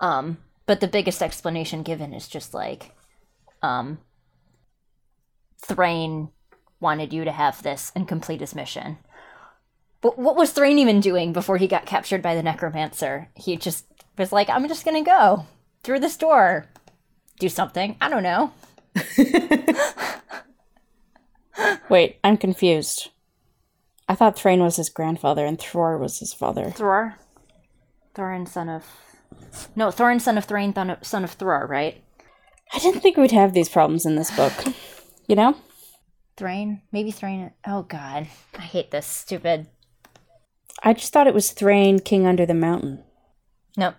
[0.01, 2.93] Um, but the biggest explanation given is just like,
[3.61, 3.99] um,
[5.63, 6.31] Thrain
[6.81, 8.97] wanted you to have this and complete his mission.
[10.01, 13.29] But what was Thrain even doing before he got captured by the necromancer?
[13.35, 15.47] He just was like, I'm just gonna go
[15.83, 16.67] through this door,
[17.39, 17.97] do something.
[18.01, 18.53] I don't know.
[21.89, 23.11] Wait, I'm confused.
[24.09, 26.67] I thought Thrain was his grandfather and Thror was his father.
[26.67, 27.15] Thror?
[28.15, 28.85] Thorin, son of.
[29.77, 32.03] No, Thorin, son of Thrain, son of, son of Thror, right?
[32.73, 34.53] I didn't think we'd have these problems in this book.
[35.27, 35.57] You know?
[36.37, 36.83] Thrain?
[36.93, 37.53] Maybe Thrain.
[37.67, 38.29] Oh, God.
[38.57, 39.67] I hate this stupid.
[40.83, 43.03] I just thought it was Thrain, king under the mountain.
[43.77, 43.95] No.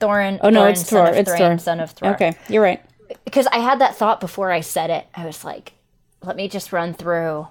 [0.00, 0.38] Thorin.
[0.42, 1.60] Oh, no, Thorin, it's of It's Thrain, Thror.
[1.60, 2.14] son of Thror.
[2.14, 2.82] Okay, you're right.
[3.24, 5.06] Because I had that thought before I said it.
[5.14, 5.74] I was like,
[6.22, 7.46] let me just run through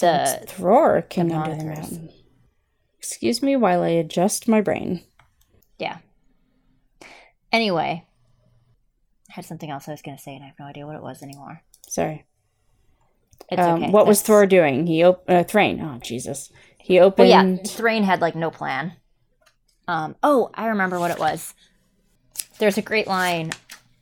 [0.00, 0.42] the.
[0.46, 2.10] Thror, king under the mountain.
[2.98, 5.02] Excuse me while I adjust my brain.
[5.78, 5.98] Yeah.
[7.52, 8.04] Anyway,
[9.30, 10.96] I had something else I was going to say, and I have no idea what
[10.96, 11.62] it was anymore.
[11.88, 12.24] Sorry.
[13.50, 13.90] It's Um, okay.
[13.92, 14.86] what was Thor doing?
[14.86, 15.80] He op- uh, Thrain.
[15.80, 16.50] Oh Jesus.
[16.86, 17.28] He Well, opened.
[17.28, 18.92] yeah, Thrain had like no plan.
[19.88, 21.52] Um, oh, I remember what it was.
[22.60, 23.50] There's a great line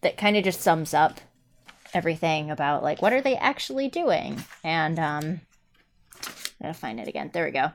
[0.03, 1.19] that kind of just sums up
[1.95, 5.41] everything about like what are they actually doing, and um,
[6.61, 7.31] I gotta find it again.
[7.33, 7.73] There we go.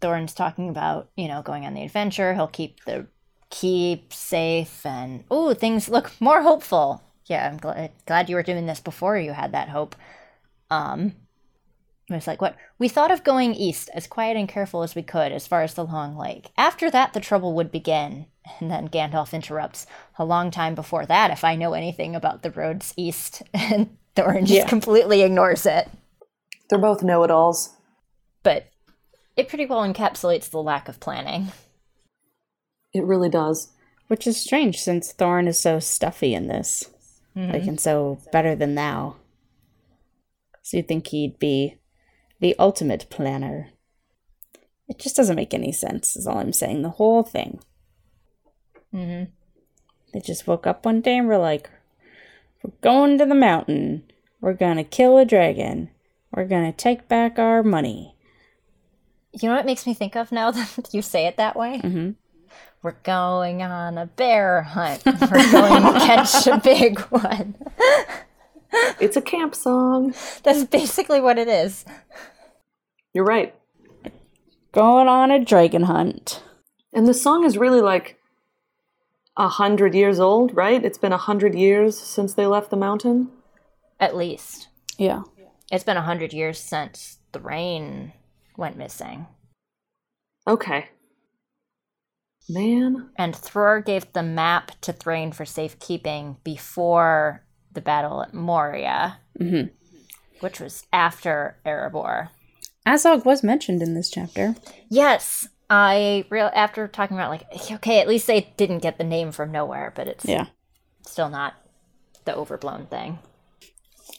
[0.00, 2.32] Thorin's talking about you know going on the adventure.
[2.32, 3.08] He'll keep the
[3.50, 7.02] keep safe, and oh, things look more hopeful.
[7.26, 9.94] Yeah, I'm glad glad you were doing this before you had that hope.
[10.70, 11.12] Um,
[12.14, 12.56] it was like, what?
[12.78, 15.74] We thought of going east, as quiet and careful as we could, as far as
[15.74, 16.50] the Long Lake.
[16.56, 18.26] After that, the trouble would begin.
[18.58, 19.86] And then Gandalf interrupts,
[20.18, 23.42] a long time before that, if I know anything about the roads east.
[23.54, 24.66] And Thorin just Yeah.
[24.66, 25.88] completely ignores it.
[26.68, 27.76] They're both know it alls.
[28.42, 28.66] But
[29.36, 31.52] it pretty well encapsulates the lack of planning.
[32.92, 33.68] It really does.
[34.08, 36.90] Which is strange since Thorin is so stuffy in this.
[37.36, 37.68] Like, mm-hmm.
[37.68, 39.16] and so better than thou.
[40.62, 41.76] So you'd think he'd be
[42.40, 43.70] the ultimate planner.
[44.88, 46.82] It just doesn't make any sense, is all I'm saying.
[46.82, 47.60] The whole thing.
[48.94, 49.30] Mm-hmm.
[50.12, 51.70] They just woke up one day and were like,
[52.62, 54.10] we're going to the mountain.
[54.40, 55.90] We're gonna kill a dragon.
[56.34, 58.16] We're gonna take back our money.
[59.32, 61.80] You know what it makes me think of now that you say it that way?
[61.82, 62.16] Mhm.
[62.82, 65.02] We're going on a bear hunt.
[65.04, 67.54] We're going to catch a big one.
[69.00, 70.14] It's a camp song.
[70.42, 71.84] That's basically what it is.
[73.12, 73.54] You're right.
[74.72, 76.42] Going on a dragon hunt.
[76.92, 78.18] And the song is really like
[79.36, 80.84] a hundred years old, right?
[80.84, 83.30] It's been a hundred years since they left the mountain.
[83.98, 84.68] At least.
[84.98, 85.22] Yeah.
[85.72, 88.12] It's been a hundred years since Thrain
[88.56, 89.26] went missing.
[90.46, 90.88] Okay.
[92.48, 93.10] Man.
[93.16, 99.62] And Thror gave the map to Thrain for safekeeping before the battle at Moria, hmm
[100.40, 102.30] which was after Erebor.
[102.86, 104.56] Azog was mentioned in this chapter.
[104.88, 109.32] Yes, I real after talking about like okay, at least they didn't get the name
[109.32, 110.46] from nowhere, but it's Yeah.
[111.06, 111.54] still not
[112.24, 113.18] the overblown thing.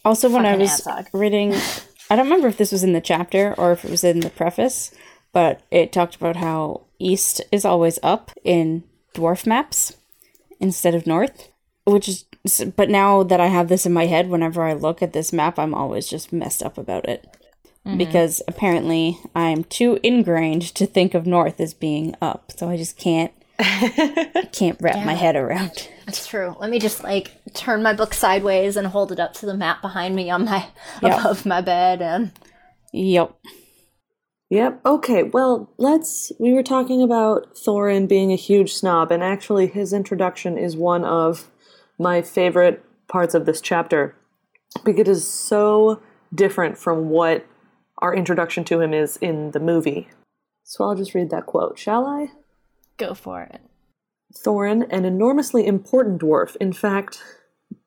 [0.05, 1.07] Also, when I was Azog.
[1.11, 1.53] reading,
[2.09, 4.29] I don't remember if this was in the chapter or if it was in the
[4.29, 4.91] preface,
[5.33, 8.83] but it talked about how east is always up in
[9.15, 9.97] dwarf maps
[10.59, 11.49] instead of north,
[11.85, 12.25] which is.
[12.75, 15.59] But now that I have this in my head, whenever I look at this map,
[15.59, 17.27] I'm always just messed up about it.
[17.85, 17.97] Mm-hmm.
[17.97, 22.97] Because apparently I'm too ingrained to think of north as being up, so I just
[22.97, 23.31] can't
[24.51, 25.71] can't wrap my head around.
[25.71, 25.91] it.
[26.05, 26.55] That's true.
[26.59, 29.81] Let me just like turn my book sideways and hold it up to the map
[29.81, 30.67] behind me on my
[31.01, 31.19] Yeah.
[31.19, 32.31] above my bed and
[32.93, 33.35] Yep.
[34.49, 34.81] Yep.
[34.85, 35.23] Okay.
[35.23, 36.31] Well, let's.
[36.39, 41.05] We were talking about Thorin being a huge snob, and actually, his introduction is one
[41.05, 41.49] of
[42.01, 44.15] my favorite parts of this chapter
[44.83, 46.01] because it is so
[46.33, 47.45] different from what
[47.99, 50.09] our introduction to him is in the movie.
[50.63, 52.31] So I'll just read that quote, shall I?
[53.01, 53.61] go for it.
[54.45, 57.21] Thorin, an enormously important dwarf, in fact,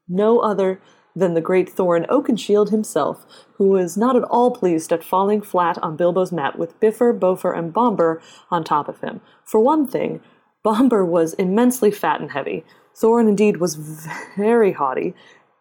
[0.09, 0.81] no other
[1.17, 5.79] than the great Thorin Oakenshield himself, who was not at all pleased at falling flat
[5.79, 9.21] on Bilbo's mat with Bifur, Bofur, and Bombur on top of him.
[9.44, 10.21] For one thing,
[10.65, 12.65] Bombur was immensely fat and heavy.
[12.97, 15.15] Thorin indeed was very haughty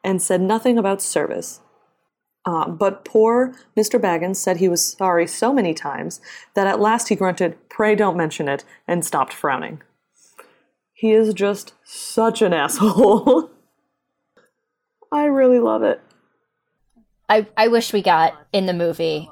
[0.04, 1.62] and said nothing about service.
[2.46, 4.00] Uh, but poor Mr.
[4.00, 6.20] Baggins said he was sorry so many times
[6.56, 9.82] that at last he grunted, Pray don't mention it, and stopped frowning.
[10.94, 13.50] He is just such an asshole.
[15.12, 16.02] I really love it.
[17.30, 19.30] I, I wish we got in the movie.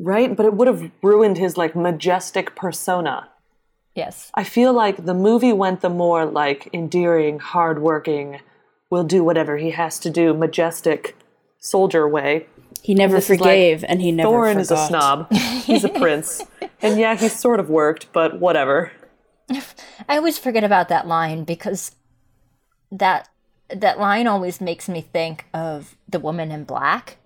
[0.00, 0.36] Right?
[0.36, 3.28] But it would have ruined his like majestic persona.
[3.98, 4.30] Yes.
[4.34, 8.38] I feel like the movie went the more like endearing, hardworking,
[8.90, 11.16] will do whatever he has to do, majestic
[11.58, 12.46] soldier way.
[12.80, 15.32] He never This is like forgave, and he never Thorin is a snob.
[15.32, 16.42] He's a prince.
[16.80, 18.92] And yeah, he sort of worked, but whatever.
[20.08, 21.90] I always forget about that line because
[22.92, 23.28] that
[23.68, 27.17] that line always makes me think of the woman in black.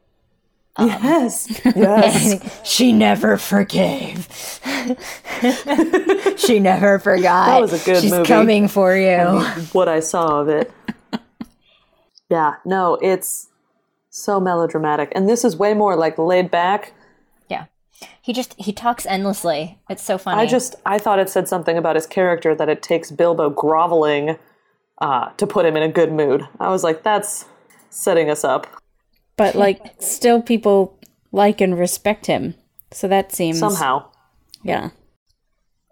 [0.78, 1.60] Yes.
[1.76, 2.60] Yes.
[2.68, 4.28] she never forgave.
[6.36, 7.46] she never forgot.
[7.46, 8.26] That was a good She's movie.
[8.26, 9.40] coming for you.
[9.72, 10.72] what I saw of it.
[12.30, 13.50] Yeah, no, it's
[14.08, 15.12] so melodramatic.
[15.14, 16.94] And this is way more like laid back.
[17.50, 17.66] yeah.
[18.22, 19.78] He just he talks endlessly.
[19.90, 20.40] It's so funny.
[20.40, 24.38] I just I thought it said something about his character that it takes Bilbo groveling
[25.02, 26.48] uh, to put him in a good mood.
[26.58, 27.44] I was like, that's
[27.90, 28.66] setting us up
[29.37, 30.99] But like, still, people
[31.30, 32.55] like and respect him.
[32.91, 34.11] So that seems somehow.
[34.62, 34.91] Yeah.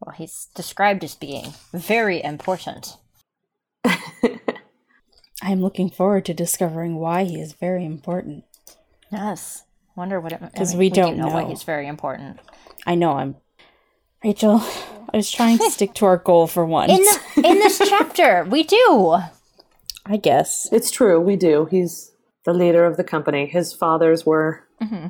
[0.01, 2.97] well, he's described as being very important.
[5.43, 8.45] I'm looking forward to discovering why he is very important.
[9.11, 9.65] Yes.
[9.97, 12.39] Wonder what it 'Cause I we do don't know why he's very important.
[12.87, 13.37] I know I'm.
[14.23, 14.61] Rachel,
[15.13, 16.93] I was trying to stick to our goal for once.
[16.93, 19.17] In in this chapter, we do.
[20.07, 20.69] I guess.
[20.73, 21.67] It's true, we do.
[21.71, 22.13] He's
[22.51, 23.47] the leader of the company.
[23.47, 25.09] His fathers were mm-hmm.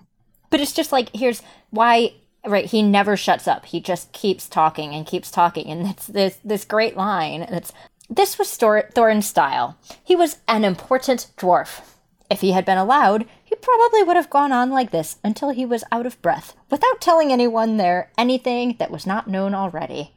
[0.51, 2.15] But it's just like here's why
[2.47, 3.67] right, he never shuts up.
[3.67, 7.73] He just keeps talking and keeps talking and it's this this great line that's
[8.09, 9.79] this was Thor- Thorin's style.
[10.03, 11.81] He was an important dwarf.
[12.29, 15.65] If he had been allowed, he probably would have gone on like this until he
[15.65, 20.15] was out of breath, without telling anyone there anything that was not known already.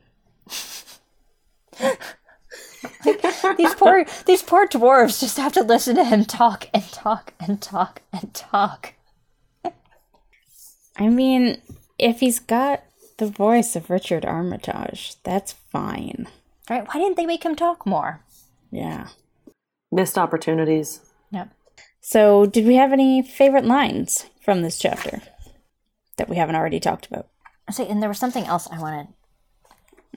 [3.58, 7.62] these poor these poor dwarves just have to listen to him talk and talk and
[7.62, 8.94] talk and talk.
[10.98, 11.62] I mean,
[11.98, 12.84] if he's got
[13.18, 16.28] the voice of Richard Armitage, that's fine.
[16.70, 16.86] Right?
[16.88, 18.22] Why didn't they make him talk more?
[18.72, 19.08] Yeah.
[19.92, 21.00] missed opportunities.
[21.32, 21.50] Yep.
[22.02, 25.22] So, did we have any favorite lines from this chapter
[26.18, 27.28] that we haven't already talked about?
[27.72, 29.08] See, and there was something else I wanted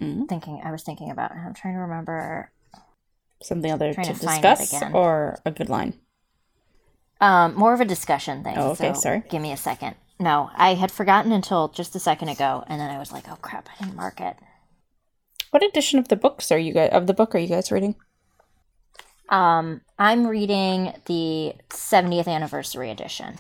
[0.01, 0.25] mm-hmm.
[0.25, 0.61] thinking.
[0.65, 2.51] I was thinking about, and I'm trying to remember.
[3.43, 5.95] Something other to to discuss or a good line?
[7.21, 8.55] Um, more of a discussion thing.
[8.57, 9.23] Oh, okay, so sorry.
[9.29, 9.97] Give me a second.
[10.19, 13.37] No, I had forgotten until just a second ago, and then I was like, "Oh
[13.37, 14.37] crap, I didn't mark it."
[15.51, 17.97] What edition of the books are you guys of the book are you guys reading?
[19.29, 23.39] Um, I'm reading the 70th anniversary edition.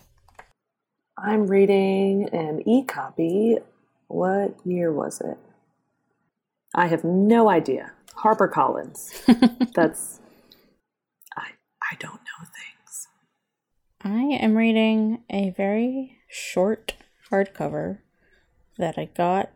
[1.16, 3.59] I'm reading an e copy.
[4.09, 5.38] What year was it?
[6.77, 7.93] I have no idea.
[8.22, 9.72] HarperCollins.
[9.74, 10.20] That's.
[11.37, 11.49] I,
[11.91, 13.09] I don't know things.
[14.03, 16.95] I am reading a very short
[17.31, 17.99] hardcover
[18.79, 19.51] that I got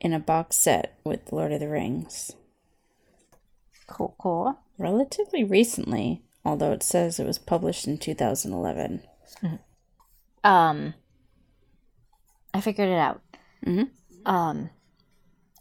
[0.00, 2.32] in a box set with Lord of the Rings
[3.86, 4.58] Cool, cool.
[4.78, 9.02] relatively recently, although it says it was published in 2011.
[10.44, 10.94] Um,
[12.54, 13.20] I figured it out.
[14.26, 14.70] Um,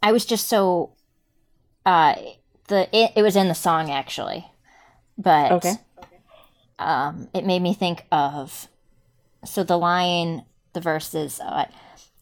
[0.02, 0.92] I was just so.
[1.86, 2.16] Uh,
[2.68, 4.46] the it, it was in the song actually,
[5.18, 5.76] but Okay.
[6.80, 8.68] um, it made me think of
[9.46, 11.66] so the line the verse is uh,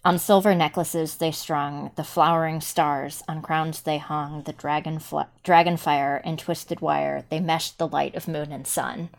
[0.06, 5.22] on silver necklaces they strung the flowering stars on crowns they hung the dragon fl-
[5.44, 9.10] dragon fire and twisted wire they meshed the light of moon and sun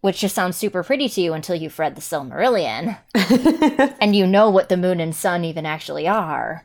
[0.00, 2.98] which just sounds super pretty to you until you've read the silmarillion
[4.00, 6.64] and you know what the moon and sun even actually are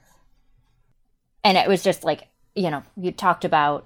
[1.43, 3.85] and it was just like you know you talked about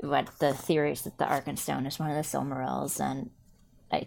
[0.00, 3.30] what the theories that the Arkenstone is one of the Silmarils, and
[3.92, 4.06] I,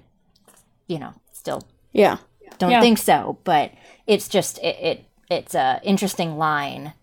[0.87, 2.17] you know, still Yeah.
[2.57, 2.81] don't Yeah.
[2.81, 3.37] think so.
[3.43, 3.71] But
[4.07, 6.93] it's just it, it it's a interesting line,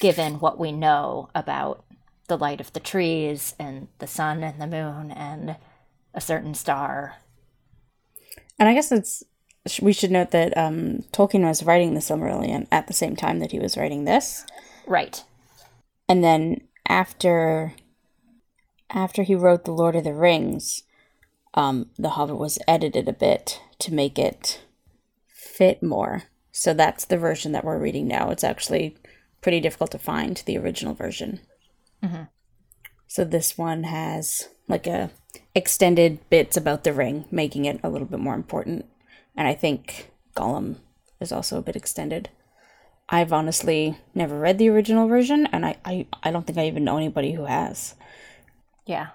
[0.00, 1.84] given what we know about
[2.28, 5.56] the light of the trees and the sun and the moon and
[6.14, 7.16] a certain star.
[8.58, 9.22] And I guess it's sh-
[9.82, 13.52] we should note that um, Tolkien was writing the Silmarillion at the same time that
[13.52, 14.44] he was writing this,
[14.86, 15.22] Right.
[16.08, 17.74] and then after
[18.90, 20.82] after he wrote the Lord of the Rings,
[21.54, 24.62] um, the Hobbit was edited a bit to make it
[25.28, 26.22] fit more.
[26.52, 28.30] So that's the version that we're reading now.
[28.30, 28.96] It's actually
[29.42, 31.40] pretty difficult to find the original version.
[33.06, 35.10] So this one has like a
[35.54, 38.86] extended bits about the ring, making it a little bit more important.
[39.38, 40.78] And I think Gollum
[41.20, 42.28] is also a bit extended.
[43.08, 46.82] I've honestly never read the original version, and I, I, I don't think I even
[46.82, 47.94] know anybody who has.
[48.84, 49.10] Yeah.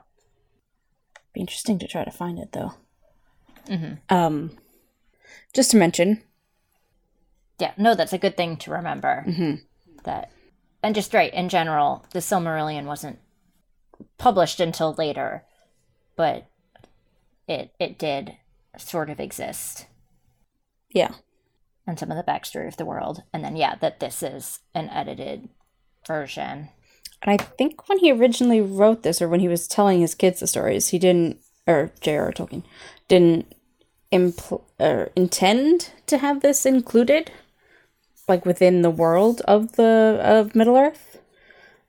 [1.34, 2.74] Be interesting to try to find it though.
[4.10, 4.58] Um,
[5.54, 6.24] just to mention,
[7.60, 7.74] Yeah.
[7.78, 9.26] No, that's a good thing to remember.
[10.06, 10.32] That,
[10.82, 13.20] and just right in general, the Silmarillion wasn't
[14.18, 15.44] published until later,
[16.16, 16.48] but
[17.48, 18.38] it it did
[18.78, 19.88] sort of exist
[20.94, 21.14] Yeah.
[21.86, 23.24] and some of the backstory of the world.
[23.34, 25.50] And then, yeah, that this is an edited
[26.08, 26.70] version.
[27.22, 30.40] And I think when he originally wrote this, or when he was telling his kids
[30.40, 32.32] the stories, he didn't, or J.R.R.
[32.32, 32.64] Tolkien,
[33.08, 33.54] didn't
[34.12, 37.32] impl- or intend to have this included,
[38.28, 41.20] like within the world of the of Middle Earth,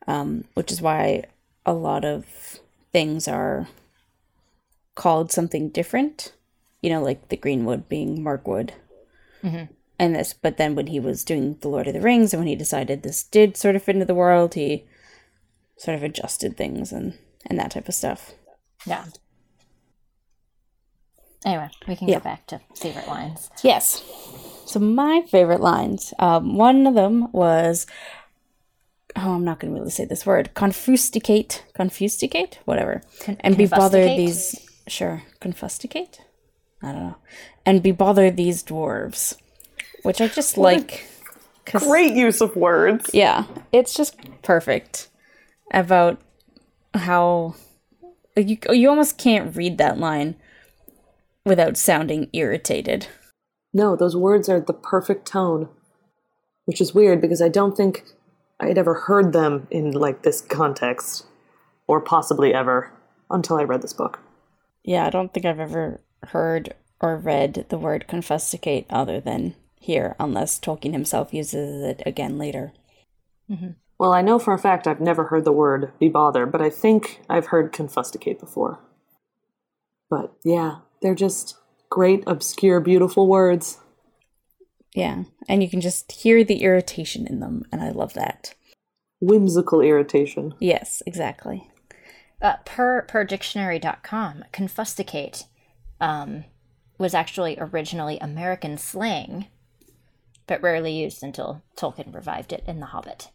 [0.06, 1.24] um, which is why
[1.66, 2.60] a lot of
[2.92, 3.68] things are
[4.94, 6.32] called something different.
[6.80, 8.74] You know, like the Greenwood being Mirkwood,
[9.98, 10.32] and this.
[10.34, 13.02] But then when he was doing the Lord of the Rings, and when he decided
[13.02, 14.84] this did sort of fit into the world, he
[15.76, 18.32] sort of adjusted things and and that type of stuff.
[18.86, 19.04] Yeah.
[21.44, 22.18] Anyway, we can Yeah.
[22.18, 23.50] go back to favorite lines.
[23.62, 24.02] Yes.
[24.66, 27.86] So my favorite lines, um, one of them was,
[29.14, 33.02] oh, I'm not going to be able to say this word, confusticate, confusticate, whatever,
[33.40, 36.18] and be bothered these, sure, confusticate,
[36.84, 37.16] I don't know,
[37.64, 39.36] and be bothered these dwarves,
[40.02, 41.08] which I just like.
[41.64, 43.08] Great use of words.
[43.14, 45.08] Yeah, it's just perfect
[45.72, 46.20] about
[46.92, 47.54] how
[48.36, 50.36] you you almost can't read that line
[51.46, 53.06] without sounding irritated.
[53.72, 55.68] No, those words are the perfect tone,
[56.66, 58.04] which is weird because I don't think
[58.60, 61.24] I had ever heard them in like this context,
[61.86, 62.92] or possibly ever
[63.30, 64.20] until I read this book.
[64.84, 70.16] Yeah, I don't think I've ever heard or read the word confusticate other than here,
[70.18, 72.72] unless Tolkien himself uses it again later.
[73.98, 76.70] Well, I know for a fact I've never heard the word be bothered, but I
[76.70, 78.80] think I've heard confusticate before.
[80.10, 81.56] But yeah, they're just
[81.90, 83.78] great, obscure, beautiful words.
[84.94, 88.54] Yeah, and you can just hear the irritation in them, and I love that.
[89.20, 90.54] Whimsical irritation.
[90.60, 91.70] Yes, exactly.
[92.40, 95.46] Uh, per per dictionary.com, confusticate
[96.00, 96.44] um,
[96.98, 99.46] was actually originally American slang,
[100.46, 103.30] but rarely used until Tolkien revived it in The Hobbit.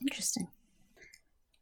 [0.00, 0.48] Interesting.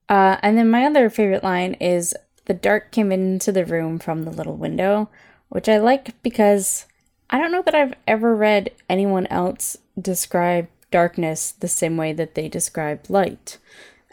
[0.09, 2.15] Uh, and then my other favorite line is
[2.47, 5.09] the dark came into the room from the little window,
[5.49, 6.87] which I like because
[7.31, 12.35] I don't know that I've ever read anyone else describe darkness the same way that
[12.35, 13.59] they describe light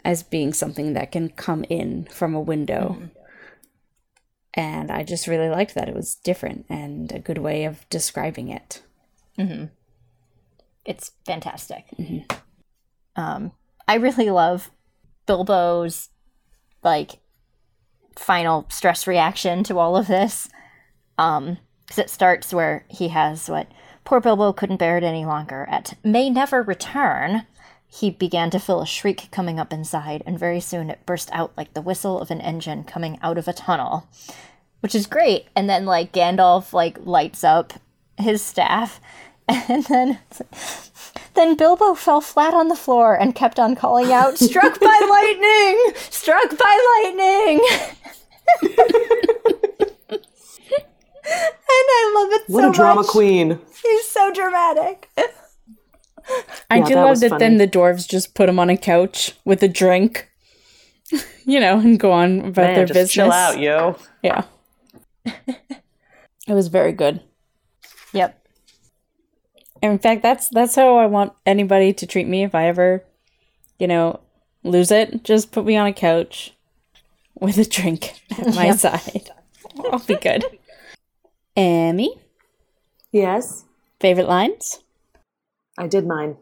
[0.04, 3.10] as being something that can come in from a window.
[4.54, 5.88] And I just really liked that.
[5.88, 8.82] It was different and a good way of describing it.
[10.84, 11.84] It's fantastic.
[13.16, 13.52] Um,
[13.86, 14.70] I really love
[15.26, 16.08] Bilbo's
[16.82, 17.20] like
[18.18, 20.48] final stress reaction to all of this.
[21.18, 21.58] Um,
[21.90, 23.66] because it starts where he has what
[24.04, 25.66] poor Bilbo couldn't bear it any longer.
[25.68, 27.46] At may never return,
[27.92, 31.52] he began to feel a shriek coming up inside, and very soon it burst out
[31.56, 34.06] like the whistle of an engine coming out of a tunnel,
[34.78, 35.48] which is great.
[35.56, 37.72] And then like Gandalf like lights up
[38.16, 39.00] his staff,
[39.48, 40.18] and then
[41.34, 45.92] then Bilbo fell flat on the floor and kept on calling out, "Struck by lightning!
[45.96, 47.60] Struck by lightning!"
[51.24, 53.10] and I love it What so a drama much.
[53.10, 53.58] queen.
[53.82, 55.08] He's so dramatic.
[56.70, 59.32] I Yeah, do that love that then the dwarves just put him on a couch
[59.44, 60.28] with a drink,
[61.44, 63.12] you know, and go on about Man, their just business.
[63.14, 63.96] chill out, yo.
[64.22, 64.44] Yeah.
[65.24, 67.20] it was very good.
[68.12, 68.36] Yep.
[69.82, 73.02] In fact, that's that's how I want anybody to treat me if I ever,
[73.78, 74.20] you know,
[74.62, 75.24] lose it.
[75.24, 76.52] Just put me on a couch
[77.40, 79.30] with a drink at my side.
[79.90, 80.44] I'll be good.
[81.56, 82.14] Emmy,
[83.12, 83.64] Yes,
[84.00, 84.80] favorite lines?
[85.80, 86.36] I did mine.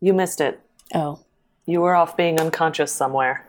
[0.00, 0.60] You missed it.
[0.94, 1.20] Oh,
[1.66, 3.44] You were off being unconscious somewhere.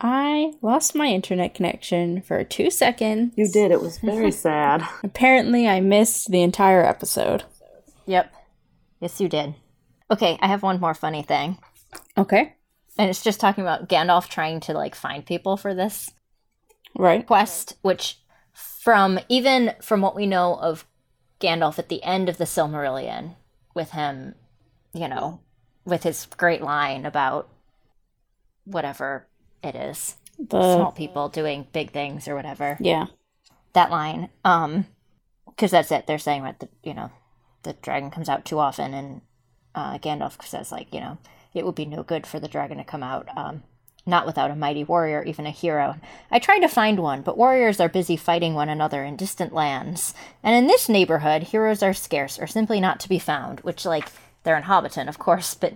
[0.00, 3.32] I lost my internet connection for two seconds.
[3.36, 3.70] You did.
[3.72, 4.82] It was very sad.
[5.02, 7.44] Apparently, I missed the entire episode.
[8.06, 8.32] Yep.
[9.00, 9.54] Yes, you did.
[10.10, 11.58] Okay, I have one more funny thing.
[12.16, 12.54] Okay.
[12.96, 16.10] And it's just talking about Gandalf trying to like find people for this
[16.96, 17.26] Right.
[17.26, 18.18] quest, which
[18.52, 20.84] from even from what we know of
[21.40, 23.34] Gandalf at the end of the Silmarillion,
[23.78, 24.34] with him,
[24.92, 25.38] you know,
[25.84, 27.48] with his great line about
[28.64, 29.26] whatever
[29.62, 32.76] it is, The small people doing big things or whatever.
[32.80, 33.06] yeah.
[33.74, 34.86] That line, um,
[35.46, 36.06] because that's it.
[36.06, 37.10] They're saying that the you know,
[37.62, 39.20] the dragon comes out too often, and
[39.74, 41.18] uh, Gandalf says like you know,
[41.54, 43.28] it would be no good for the dragon to come out.
[43.36, 43.62] Um,
[44.06, 45.96] not without a mighty warrior, even a hero.
[46.30, 50.14] I tried to find one, but warriors are busy fighting one another in distant lands.
[50.42, 54.10] And in this neighborhood, heroes are scarce or simply not to be found, which, like,
[54.42, 55.74] they're in Hobbiton, of course, but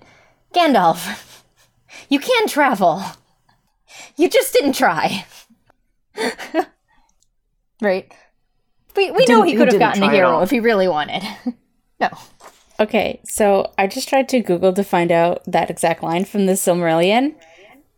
[0.55, 1.43] Gandalf,
[2.09, 3.03] you can travel.
[4.17, 5.27] You just didn't try.
[7.83, 8.13] right?
[8.97, 11.23] We, we know he he could have gotten a hero if he really wanted.
[12.01, 12.11] no.
[12.81, 16.53] Okay, so I just tried to Google to find out that exact line from the
[16.53, 17.35] Silmarillion.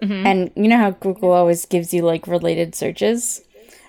[0.03, 0.27] Mm-hmm.
[0.27, 3.41] And you know how Google always gives you like related searches?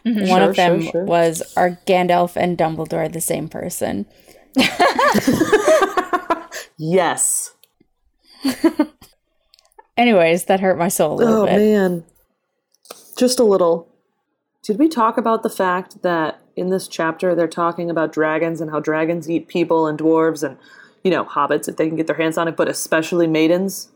[0.05, 0.29] Mm-hmm.
[0.29, 1.05] One Sure, of them sure, sure.
[1.05, 4.05] was Are Gandalf and Dumbledore the same person?
[6.77, 7.53] Yes.
[9.97, 11.53] Anyways, that hurt my soul a little Oh bit.
[11.53, 12.03] Oh man.
[13.17, 13.87] Just a little.
[14.61, 18.71] Did we talk about the fact that in this chapter they're talking about dragons and
[18.71, 20.57] how dragons eat people and dwarves and
[21.03, 23.89] you know, hobbits if they can get their hands on it, but especially maidens?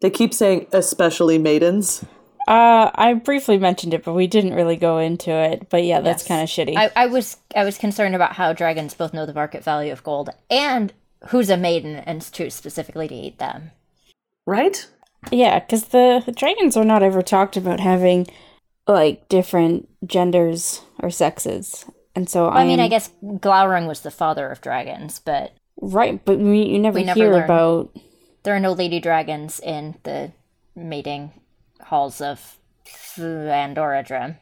[0.00, 2.04] They keep saying especially maidens.
[2.46, 5.68] Uh, I briefly mentioned it, but we didn't really go into it.
[5.68, 6.28] But yeah, that's Yes.
[6.28, 6.76] kind of shitty.
[6.78, 10.02] I, I was I was concerned about how dragons both know the market value of
[10.02, 10.92] gold and
[11.28, 13.72] who's a maiden and choose specifically to eat them.
[14.46, 14.86] Right?
[15.30, 18.28] Yeah, because the dragons are not ever talked about having
[18.86, 21.84] like different genders or sexes,
[22.14, 26.24] and so I mean, am- I guess Glaurung was the father of dragons, but right,
[26.24, 27.42] but we, you never We hear learn.
[27.44, 27.90] about.
[28.48, 30.32] There are no lady dragons in the
[30.74, 31.30] mating
[31.82, 32.56] halls of
[33.18, 34.38] Andoradrim.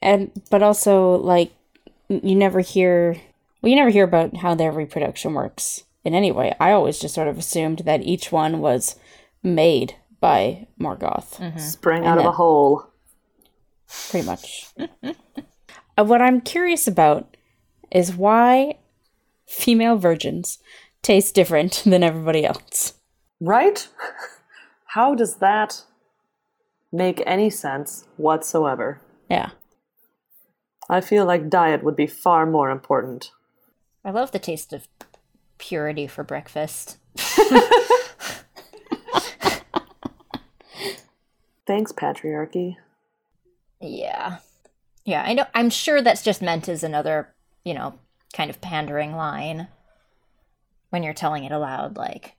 [0.00, 1.50] and but also like
[2.08, 3.16] you never hear
[3.60, 6.54] well you never hear about how their reproduction works in any way.
[6.60, 8.94] I always just sort of assumed that each one was
[9.42, 12.86] made by morgoth Sprang out of a hole.
[14.10, 14.66] pretty much.
[15.98, 17.36] Uh, what i'm curious about
[17.90, 18.78] is why
[19.44, 20.58] female virgins
[21.02, 22.94] taste different than everybody else
[23.40, 23.88] Right?
[24.86, 25.84] How does that
[26.92, 29.00] make any sense whatsoever?
[29.28, 29.50] yeah
[30.90, 33.30] I feel like diet would be far more important.
[34.04, 34.88] I love the taste of
[35.56, 36.96] purity for breakfast.
[41.64, 42.74] Thanks, patriarchy.
[43.80, 44.38] Yeah.
[45.04, 47.32] Yeah, I know I'm sure that's just meant as another,
[47.64, 48.00] you know,
[48.34, 49.68] kind of pandering line
[50.88, 52.34] when you're telling it aloud like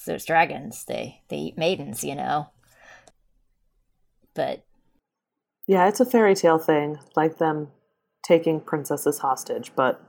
[0.00, 2.48] those dragons, they they eat maidens, you know.
[4.34, 4.64] But
[5.66, 7.68] Yeah, it's a fairy tale thing, like them
[8.24, 10.00] taking princesses hostage, but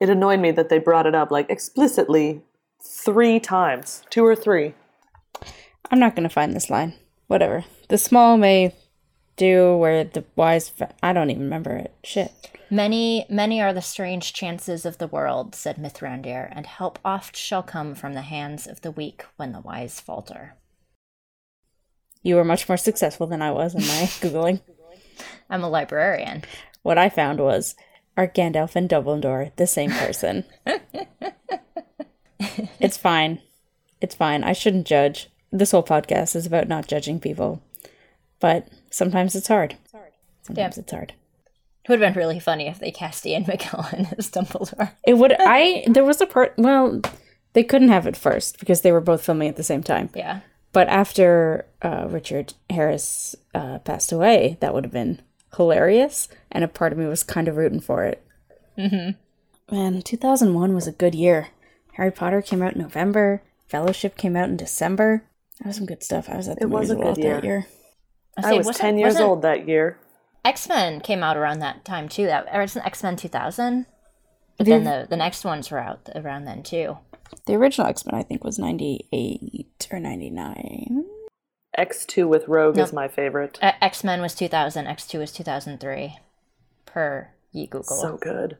[0.00, 2.42] it annoyed me that they brought it up like explicitly
[2.82, 4.74] three times, two or three.
[5.90, 6.92] i'm not gonna find this line
[7.28, 8.74] whatever the small may
[9.36, 12.32] do where the wise fa- i don't even remember it shit
[12.70, 17.62] many many are the strange chances of the world, said Mithrandir, and help oft shall
[17.62, 20.56] come from the hands of the weak when the wise falter.
[22.22, 23.86] You were much more successful than I was in my
[24.20, 24.60] Googling.
[25.48, 26.42] I'm a librarian.
[26.82, 27.74] What I found was
[28.16, 30.44] are Gandalf and Dumbledore the same person?
[32.80, 33.40] it's fine.
[34.00, 34.42] It's fine.
[34.42, 35.28] I shouldn't judge.
[35.52, 37.62] This whole podcast is about not judging people.
[38.40, 39.76] But sometimes it's hard.
[39.84, 40.12] It's hard.
[40.42, 41.12] Sometimes it's hard.
[41.84, 44.90] It would have been really funny if they cast Ian McKellen as Dumbledore.
[45.06, 47.00] It would I there was a part well,
[47.52, 50.10] they couldn't have it first because they were both filming at the same time.
[50.14, 50.40] Yeah.
[50.72, 55.22] But after uh, Richard Harris uh, passed away, that would have been
[55.56, 58.22] hilarious, and a part of me was kind of rooting for it.
[58.76, 59.74] Mm-hmm.
[59.74, 61.48] Man, 2001 was a good year.
[61.94, 63.42] Harry Potter came out in November.
[63.68, 65.24] Fellowship came out in December.
[65.58, 66.28] That was some good stuff.
[66.28, 67.66] I was at the It was movies a a lot good that year.
[68.38, 68.52] Year.
[68.52, 69.98] I was 10 years old that year.
[70.44, 72.26] X Men came out around that time too.
[72.26, 73.86] That or it's X Men 2000.
[74.56, 76.98] But then the the next ones were out around then too.
[77.46, 81.04] The original X Men, I think, was 98 or 99.
[81.78, 83.58] X2 with Rogue is my favorite.
[83.60, 84.86] X Men was 2000.
[84.86, 86.16] X two was 2003.
[86.86, 87.96] Per ye Google.
[87.96, 88.56] So good.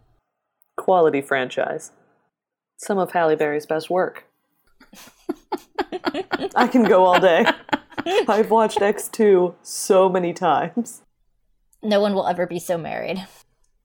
[0.77, 1.93] Quality franchise.
[2.77, 4.27] Some of Halle Berry's best work.
[6.55, 7.47] I can go all day.
[8.29, 11.03] I've watched X2 so many times.
[11.83, 13.27] no one will ever be so married.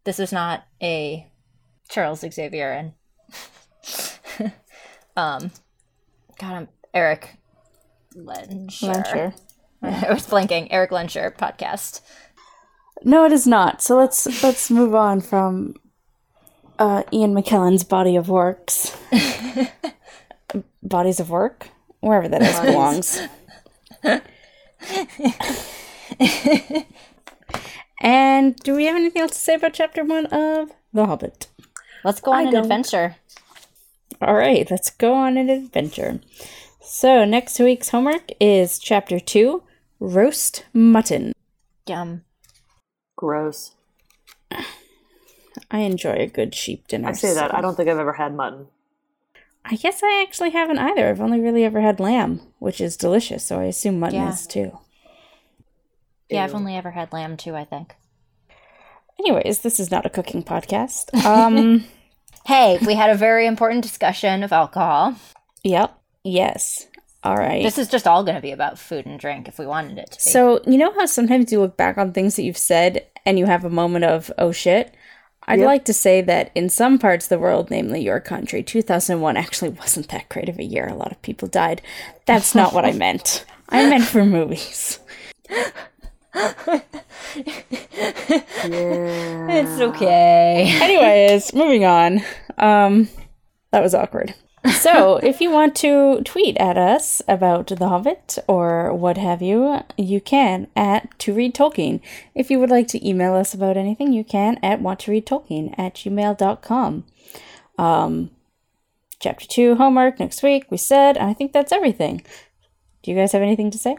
[0.03, 1.27] This is not a
[1.89, 2.93] Charles Xavier and
[5.17, 5.51] um
[6.39, 7.37] God I'm Erik
[8.15, 9.03] Lehnsherr.
[9.03, 9.39] Lehnsherr.
[9.81, 10.67] I was blanking.
[10.69, 12.01] Erik Lehnsherr podcast.
[13.03, 13.81] No, it is not.
[13.81, 15.75] So let's let's move on from
[16.77, 18.95] uh, Ian McKellen's body of works,
[20.83, 21.69] bodies of work,
[21.99, 23.19] wherever that is belongs.
[28.01, 31.47] And do we have anything else to say about chapter one of The Hobbit?
[32.03, 32.63] Let's go on an don't.
[32.63, 33.15] adventure.
[34.21, 36.19] All right, let's go on an adventure.
[36.81, 39.63] So next week's homework is chapter two,
[39.99, 41.33] roast mutton.
[41.87, 42.23] Yum.
[43.15, 43.75] Gross.
[45.69, 47.09] I enjoy a good sheep dinner.
[47.09, 47.51] I say that.
[47.51, 48.67] so- I don't think I've ever had mutton.
[49.63, 51.07] I guess I actually haven't either.
[51.09, 54.33] I've only really ever had lamb, which is delicious, so I assume mutton Yeah.
[54.33, 54.77] is too.
[56.29, 57.95] Yeah, I've only ever had lamb too, I think.
[59.19, 61.13] Anyways, this is not a cooking podcast.
[61.25, 61.85] Um,
[62.47, 65.15] Hey, we had a very important discussion of alcohol.
[65.63, 65.95] yep.
[66.23, 66.87] Yes.
[67.23, 67.61] All right.
[67.61, 70.09] This is just all going to be about food and drink if we wanted it
[70.11, 70.31] to be.
[70.31, 73.45] So, you know how sometimes you look back on things that you've said and you
[73.45, 74.95] have a moment of, oh shit?
[75.47, 75.65] I'd Yep.
[75.65, 79.69] like to say that in some parts of the world, namely your country, 2001 actually
[79.79, 80.87] wasn't that great of a year.
[80.87, 81.81] A lot of people died.
[82.25, 83.43] That's not what I meant.
[83.69, 84.99] I meant for movies.
[85.49, 85.69] yeah.
[89.53, 90.77] it's okay.
[90.81, 92.21] Anyways, moving on.
[92.57, 93.09] Um,
[93.71, 94.33] that was awkward.
[94.73, 99.79] So, if you want to tweet at us about The Hobbit or what have you,
[99.97, 101.99] you can at To Read Tolkien.
[102.35, 107.05] If you would like to email us about anything, you can at wanttoreadtolkien at gmail.com.
[107.77, 108.29] Um,
[109.19, 112.23] chapter 2 homework next week, we said, and I think that's everything.
[113.01, 113.97] Do you guys have anything to say?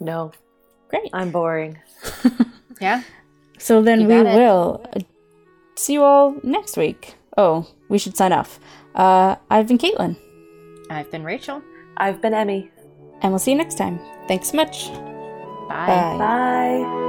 [0.00, 0.32] No,
[0.88, 1.10] Great.
[1.12, 1.78] I'm boring.
[2.80, 3.02] Yeah.
[3.58, 4.24] So then we it.
[4.24, 5.00] will uh,
[5.76, 7.14] see you all next week.
[7.36, 8.60] Oh, we should sign off.
[8.96, 10.16] Uh, I've been Caitlin,
[10.90, 11.62] I've been Rachel.
[11.98, 12.70] I've been Emmy.
[13.22, 13.98] and we'll see you next time.
[14.28, 14.88] Thanks so much.
[15.68, 15.86] Bye.
[15.86, 16.16] Bye.
[16.18, 17.02] Bye.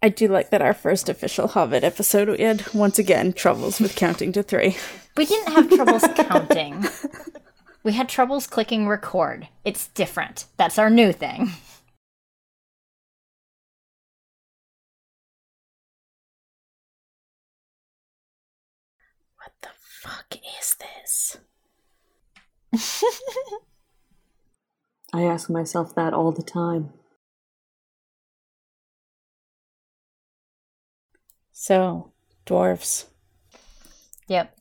[0.00, 3.96] I do like that our first official Hobbit episode we had once again troubles with
[3.96, 4.76] counting to three.
[5.16, 6.86] We didn't have troubles counting.
[7.88, 9.48] We had troubles clicking record.
[9.64, 10.44] It's different.
[10.58, 11.52] That's our new thing.
[19.38, 21.38] What the fuck is this?
[25.14, 26.92] I ask myself that all the time.
[31.52, 32.12] So,
[32.44, 33.06] dwarves.
[34.26, 34.57] Yep.